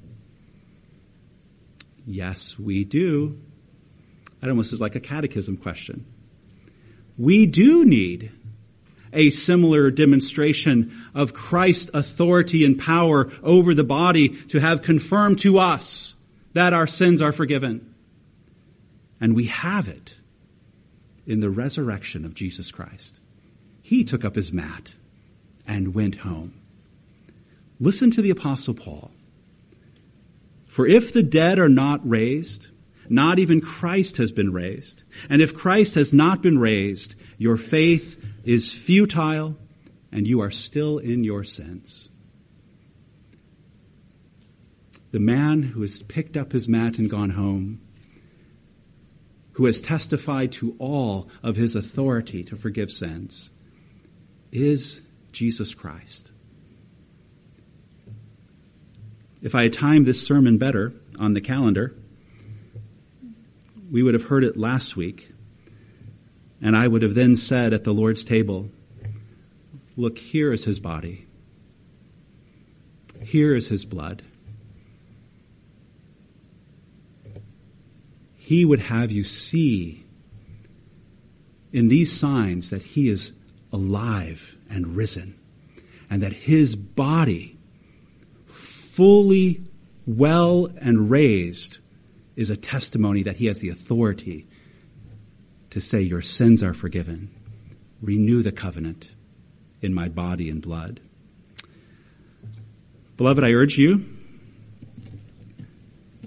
Yes, 2.06 2.58
we 2.58 2.84
do. 2.84 3.40
That 4.42 4.50
almost 4.50 4.74
is 4.74 4.82
like 4.82 4.96
a 4.96 5.00
catechism 5.00 5.58
question. 5.58 6.06
We 7.18 7.46
do 7.46 7.86
need 7.86 8.32
a 9.14 9.30
similar 9.30 9.92
demonstration 9.92 11.06
of 11.14 11.34
Christ's 11.34 11.92
authority 11.94 12.66
and 12.66 12.78
power 12.78 13.32
over 13.44 13.76
the 13.76 13.84
body 13.84 14.30
to 14.48 14.60
have 14.60 14.82
confirmed 14.82 15.40
to 15.40 15.60
us 15.60 16.16
that 16.54 16.74
our 16.74 16.88
sins 16.88 17.22
are 17.22 17.32
forgiven. 17.32 17.93
And 19.20 19.36
we 19.36 19.46
have 19.46 19.88
it 19.88 20.16
in 21.26 21.40
the 21.40 21.50
resurrection 21.50 22.26
of 22.26 22.34
Jesus 22.34 22.72
Christ. 22.72 23.20
He 23.82 24.04
took 24.04 24.26
up 24.26 24.36
his 24.36 24.52
mat 24.52 24.94
and 25.66 25.94
went 25.94 26.16
home. 26.16 26.60
Listen 27.80 28.12
to 28.12 28.22
the 28.22 28.30
Apostle 28.30 28.74
Paul. 28.74 29.12
For 30.68 30.88
if 30.88 31.14
the 31.14 31.24
dead 31.24 31.60
are 31.60 31.70
not 31.70 32.08
raised, 32.08 32.68
not 33.10 33.40
even 33.40 33.62
Christ 33.62 34.18
has 34.18 34.32
been 34.32 34.54
raised. 34.54 35.04
And 35.30 35.42
if 35.42 35.56
Christ 35.56 35.96
has 35.96 36.14
not 36.14 36.42
been 36.42 36.58
raised, 36.58 37.16
your 37.38 37.58
faith 37.58 38.20
is 38.44 38.74
futile 38.74 39.58
and 40.12 40.28
you 40.28 40.42
are 40.42 40.52
still 40.52 40.98
in 40.98 41.24
your 41.24 41.44
sins. 41.44 42.10
The 45.12 45.20
man 45.20 45.62
who 45.62 45.82
has 45.82 46.02
picked 46.02 46.38
up 46.38 46.52
his 46.52 46.68
mat 46.68 46.98
and 46.98 47.10
gone 47.10 47.32
home 47.32 47.82
who 49.54 49.66
has 49.66 49.82
testified 49.82 50.52
to 50.52 50.76
all 50.80 51.30
of 51.42 51.56
his 51.56 51.76
authority 51.76 52.44
to 52.44 52.56
forgive 52.56 52.92
sins, 52.92 53.52
is 54.52 55.02
Jesus 55.32 55.74
Christ. 55.74 56.32
If 59.42 59.56
I 59.56 59.64
had 59.64 59.74
timed 59.74 60.06
this 60.06 60.26
sermon 60.26 60.58
better 60.58 60.94
on 61.20 61.34
the 61.34 61.42
calendar, 61.42 61.96
we 63.92 64.02
would 64.02 64.14
have 64.14 64.26
heard 64.26 64.44
it 64.44 64.58
last 64.58 64.96
week. 64.96 65.30
And 66.62 66.78
I 66.78 66.88
would 66.88 67.02
have 67.02 67.14
then 67.14 67.36
said 67.36 67.74
at 67.74 67.84
the 67.84 67.94
Lord's 67.94 68.24
table, 68.24 68.70
Look, 69.96 70.18
here 70.18 70.54
is 70.54 70.64
his 70.64 70.80
body. 70.80 71.28
Here 73.22 73.56
is 73.56 73.68
his 73.68 73.86
blood. 73.86 74.24
He 78.44 78.66
would 78.66 78.82
have 78.82 79.10
you 79.10 79.24
see 79.24 80.04
in 81.72 81.88
these 81.88 82.12
signs 82.12 82.72
that 82.72 82.84
he 82.84 83.08
is 83.08 83.32
alive 83.72 84.58
and 84.70 84.98
risen, 84.98 85.40
and 86.10 86.22
that 86.22 86.34
his 86.34 86.76
body, 86.76 87.58
fully 88.48 89.64
well 90.06 90.70
and 90.82 91.10
raised, 91.10 91.78
is 92.36 92.50
a 92.50 92.58
testimony 92.58 93.24
that 93.24 93.38
he 93.38 93.46
has 93.46 93.62
the 93.62 93.70
authority 93.70 94.46
to 95.70 95.80
say, 95.80 96.02
Your 96.02 96.22
sins 96.22 96.62
are 96.62 96.74
forgiven. 96.74 97.30
Renew 98.02 98.42
the 98.42 98.52
covenant 98.52 99.10
in 99.82 99.94
my 99.94 100.10
body 100.10 100.50
and 100.50 100.62
blood. 100.62 101.00
Beloved, 103.16 103.42
I 103.42 103.54
urge 103.54 103.78
you 103.78 104.04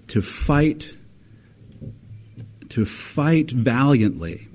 to 0.08 0.22
fight, 0.22 0.95
to 2.76 2.84
fight 2.84 3.50
valiantly 3.50 4.46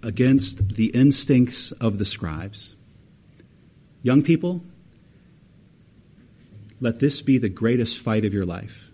against 0.00 0.76
the 0.76 0.86
instincts 0.86 1.72
of 1.72 1.98
the 1.98 2.04
scribes. 2.04 2.76
Young 4.04 4.22
people, 4.22 4.62
let 6.80 7.00
this 7.00 7.20
be 7.20 7.38
the 7.38 7.48
greatest 7.48 7.98
fight 7.98 8.24
of 8.24 8.32
your 8.32 8.46
life. 8.46 8.88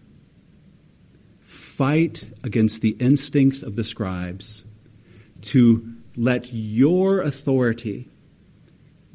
Fight 1.42 2.24
against 2.42 2.80
the 2.80 2.96
instincts 2.98 3.62
of 3.62 3.76
the 3.76 3.84
scribes 3.84 4.64
to 5.42 5.92
let 6.16 6.50
your 6.50 7.20
authority 7.20 8.08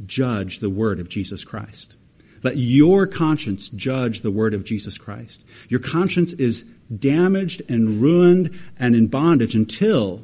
judge 0.06 0.60
the 0.60 0.70
word 0.70 1.00
of 1.00 1.10
Jesus 1.10 1.44
Christ. 1.44 1.96
Let 2.44 2.58
your 2.58 3.08
conscience 3.08 3.68
judge 3.70 4.22
the 4.22 4.30
word 4.30 4.54
of 4.54 4.64
Jesus 4.64 4.96
Christ. 4.96 5.44
Your 5.70 5.80
conscience 5.80 6.34
is 6.34 6.64
damaged 6.94 7.62
and 7.70 8.02
ruined 8.02 8.58
and 8.78 8.96
in 8.96 9.08
bondage 9.08 9.56
until 9.56 10.24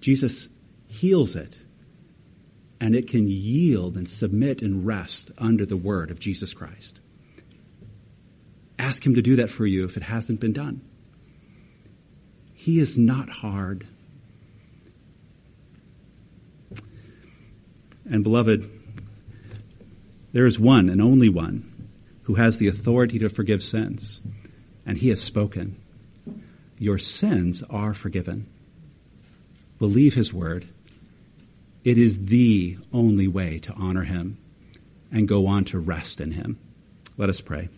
Jesus 0.00 0.48
heals 0.88 1.34
it 1.36 1.58
and 2.80 2.94
it 2.94 3.08
can 3.08 3.28
yield 3.28 3.96
and 3.96 4.08
submit 4.08 4.62
and 4.62 4.86
rest 4.86 5.30
under 5.38 5.64
the 5.64 5.76
word 5.76 6.10
of 6.10 6.20
Jesus 6.20 6.52
Christ. 6.52 7.00
Ask 8.78 9.04
Him 9.04 9.14
to 9.14 9.22
do 9.22 9.36
that 9.36 9.48
for 9.48 9.66
you 9.66 9.84
if 9.84 9.96
it 9.96 10.02
hasn't 10.02 10.40
been 10.40 10.52
done. 10.52 10.82
He 12.54 12.78
is 12.78 12.98
not 12.98 13.28
hard. 13.28 13.86
And 18.10 18.22
beloved, 18.22 18.70
there 20.32 20.46
is 20.46 20.58
one 20.58 20.90
and 20.90 21.00
only 21.00 21.28
one 21.28 21.88
who 22.24 22.34
has 22.34 22.58
the 22.58 22.68
authority 22.68 23.18
to 23.20 23.28
forgive 23.28 23.62
sins, 23.62 24.20
and 24.86 24.96
He 24.96 25.10
has 25.10 25.20
spoken. 25.20 25.76
Your 26.78 26.98
sins 26.98 27.62
are 27.68 27.94
forgiven. 27.94 28.46
Believe 29.78 30.14
his 30.14 30.32
word. 30.32 30.66
It 31.84 31.98
is 31.98 32.26
the 32.26 32.78
only 32.92 33.28
way 33.28 33.58
to 33.60 33.72
honor 33.74 34.02
him 34.02 34.38
and 35.12 35.28
go 35.28 35.46
on 35.46 35.64
to 35.66 35.78
rest 35.78 36.20
in 36.20 36.32
him. 36.32 36.58
Let 37.16 37.28
us 37.30 37.40
pray. 37.40 37.68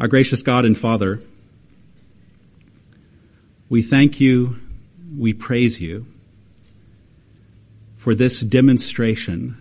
Our 0.00 0.08
gracious 0.08 0.42
God 0.42 0.64
and 0.64 0.78
Father, 0.78 1.20
we 3.68 3.82
thank 3.82 4.20
you, 4.20 4.56
we 5.16 5.32
praise 5.32 5.80
you 5.80 6.06
for 7.96 8.14
this 8.14 8.40
demonstration 8.40 9.56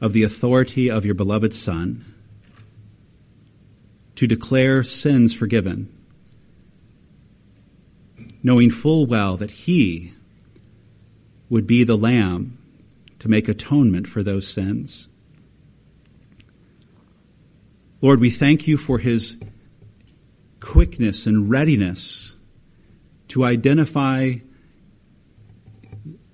of 0.00 0.12
the 0.12 0.22
authority 0.22 0.90
of 0.90 1.04
your 1.04 1.14
beloved 1.14 1.54
Son 1.54 2.04
to 4.16 4.26
declare 4.26 4.82
sins 4.82 5.32
forgiven, 5.32 5.92
knowing 8.42 8.70
full 8.70 9.06
well 9.06 9.36
that 9.36 9.50
He 9.50 10.12
would 11.48 11.66
be 11.66 11.84
the 11.84 11.96
Lamb 11.96 12.58
to 13.20 13.28
make 13.28 13.48
atonement 13.48 14.06
for 14.06 14.22
those 14.22 14.46
sins. 14.46 15.08
Lord, 18.00 18.20
we 18.20 18.30
thank 18.30 18.68
you 18.68 18.76
for 18.76 18.98
His 18.98 19.36
quickness 20.60 21.26
and 21.26 21.50
readiness 21.50 22.36
to 23.28 23.44
identify 23.44 24.34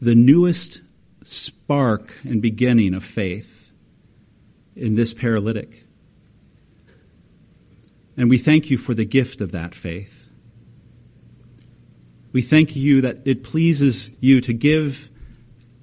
the 0.01 0.15
newest 0.15 0.83
spark 1.25 2.13
and 2.25 2.43
beginning 2.43 2.95
of 2.95 3.05
faith 3.05 3.73
in 4.77 4.95
this 4.95 5.15
paralytic. 5.15 5.85
And 8.17 8.31
we 8.31 8.39
thank 8.39 8.71
you 8.71 8.79
for 8.79 8.95
the 8.95 9.05
gift 9.05 9.41
of 9.41 9.53
that 9.53 9.75
faith. 9.75 10.31
We 12.33 12.43
thank 12.43 12.77
you 12.77 13.01
that 13.03 13.19
it 13.25 13.45
pleases 13.45 14.11
you 14.21 14.41
to 14.43 14.53
give 14.53 15.11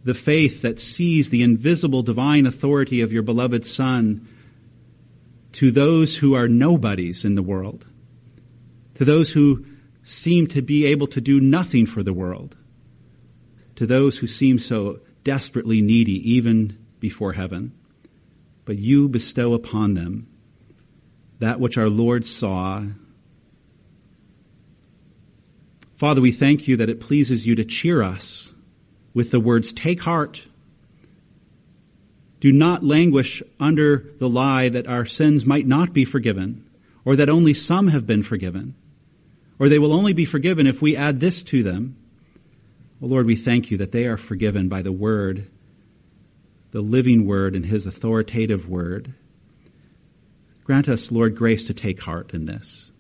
the 0.04 0.14
faith 0.14 0.62
that 0.64 0.80
sees 0.80 1.30
the 1.30 1.44
invisible 1.44 2.04
divine 2.04 2.46
authority 2.46 3.02
of 3.02 3.14
your 3.14 3.24
beloved 3.24 3.66
Son 3.66 4.28
to 5.54 5.72
those 5.72 6.16
who 6.18 6.34
are 6.34 6.48
nobodies 6.48 7.26
in 7.26 7.36
the 7.36 7.44
world, 7.44 7.86
to 8.96 9.06
those 9.06 9.32
who 9.32 9.66
seem 10.04 10.48
to 10.48 10.62
be 10.62 10.86
able 10.86 11.08
to 11.08 11.22
do 11.22 11.40
nothing 11.40 11.86
for 11.86 12.04
the 12.04 12.14
world, 12.14 12.56
to 13.76 13.86
those 13.86 14.18
who 14.18 14.28
seem 14.28 14.60
so 14.60 15.00
desperately 15.24 15.82
needy 15.82 16.32
even 16.34 16.78
before 17.00 17.34
heaven. 17.34 17.74
But 18.66 18.78
you 18.78 19.10
bestow 19.10 19.54
upon 19.54 19.94
them 19.94 20.28
that 21.40 21.60
which 21.60 21.78
our 21.78 21.90
Lord 21.90 22.26
saw. 22.26 22.84
Father, 25.98 26.22
we 26.22 26.32
thank 26.32 26.68
you 26.68 26.78
that 26.78 26.90
it 26.90 27.00
pleases 27.00 27.46
you 27.46 27.56
to 27.56 27.66
cheer 27.66 28.02
us 28.02 28.54
with 29.14 29.32
the 29.32 29.40
words, 29.40 29.74
Take 29.74 30.02
heart. 30.02 30.46
Do 32.40 32.52
not 32.52 32.84
languish 32.84 33.44
under 33.60 34.12
the 34.18 34.30
lie 34.30 34.70
that 34.70 34.88
our 34.88 35.06
sins 35.06 35.46
might 35.46 35.68
not 35.68 35.94
be 35.94 36.06
forgiven, 36.06 36.68
or 37.06 37.16
that 37.16 37.30
only 37.30 37.54
some 37.54 37.90
have 37.90 38.08
been 38.08 38.24
forgiven, 38.24 38.76
or 39.62 39.70
they 39.70 39.80
will 39.80 39.94
only 39.94 40.12
be 40.12 40.26
forgiven 40.26 40.68
if 40.68 40.82
we 40.82 40.98
add 40.98 41.22
this 41.22 41.42
to 41.44 41.64
them 41.64 41.96
well, 43.02 43.10
Lord, 43.10 43.26
we 43.26 43.36
thank 43.36 43.72
you 43.72 43.78
that 43.78 43.92
they 43.92 44.06
are 44.06 44.16
forgiven 44.16 44.70
by 44.70 44.84
the 44.84 44.92
Word, 44.92 45.48
the 46.70 46.82
living 46.82 47.26
Word, 47.26 47.56
and 47.56 47.66
His 47.66 47.88
authoritative 47.88 48.70
Word. 48.70 49.16
Grant 50.64 50.88
us, 50.88 51.12
Lord, 51.12 51.36
grace 51.36 51.66
to 51.66 51.74
take 51.74 52.00
heart 52.00 52.32
in 52.36 52.46
this. 52.46 52.92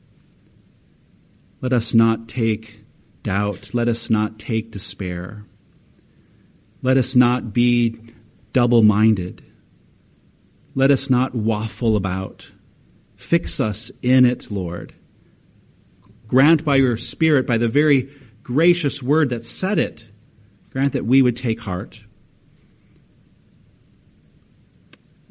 Let 1.62 1.72
us 1.72 1.94
not 1.94 2.28
take 2.28 2.84
doubt. 3.22 3.76
Let 3.76 3.88
us 3.88 4.10
not 4.10 4.40
take 4.40 4.72
despair. 4.72 5.46
Let 6.82 6.98
us 6.98 7.14
not 7.14 7.54
be 7.54 8.00
double 8.54 8.82
minded. 8.82 9.44
Let 10.74 10.90
us 10.90 11.12
not 11.12 11.36
waffle 11.36 11.96
about. 11.96 12.52
Fix 13.18 13.60
us 13.60 13.92
in 14.02 14.26
it, 14.26 14.50
Lord. 14.50 14.96
Grant 16.32 16.64
by 16.64 16.78
your 16.78 16.96
Spirit, 16.96 17.46
by 17.46 17.58
the 17.58 17.68
very 17.68 18.10
gracious 18.42 19.04
word 19.04 19.32
that 19.32 19.44
said 19.44 19.78
it, 19.78 20.06
grant 20.70 20.94
that 20.94 21.06
we 21.06 21.22
would 21.22 21.36
take 21.36 21.60
heart 21.60 22.02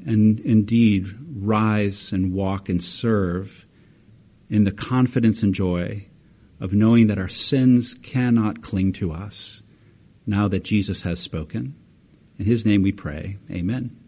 and 0.05 0.41
indeed 0.41 1.09
rise 1.39 2.13
and 2.13 2.35
walk 2.35 2.69
and 2.69 2.83
serve 2.83 3.65
in 4.51 4.65
the 4.65 4.73
confidence 4.73 5.43
and 5.43 5.55
joy 5.55 6.05
of 6.61 6.75
knowing 6.75 7.07
that 7.07 7.17
our 7.17 7.31
sins 7.31 7.95
cannot 7.95 8.61
cling 8.61 8.93
to 8.93 9.11
us 9.11 9.63
now 10.27 10.49
that 10.49 10.65
Jesus 10.65 11.01
has 11.01 11.19
spoken. 11.19 11.75
In 12.39 12.45
his 12.45 12.67
name 12.67 12.83
we 12.83 12.93
pray. 12.93 13.39
Amen. 13.51 14.00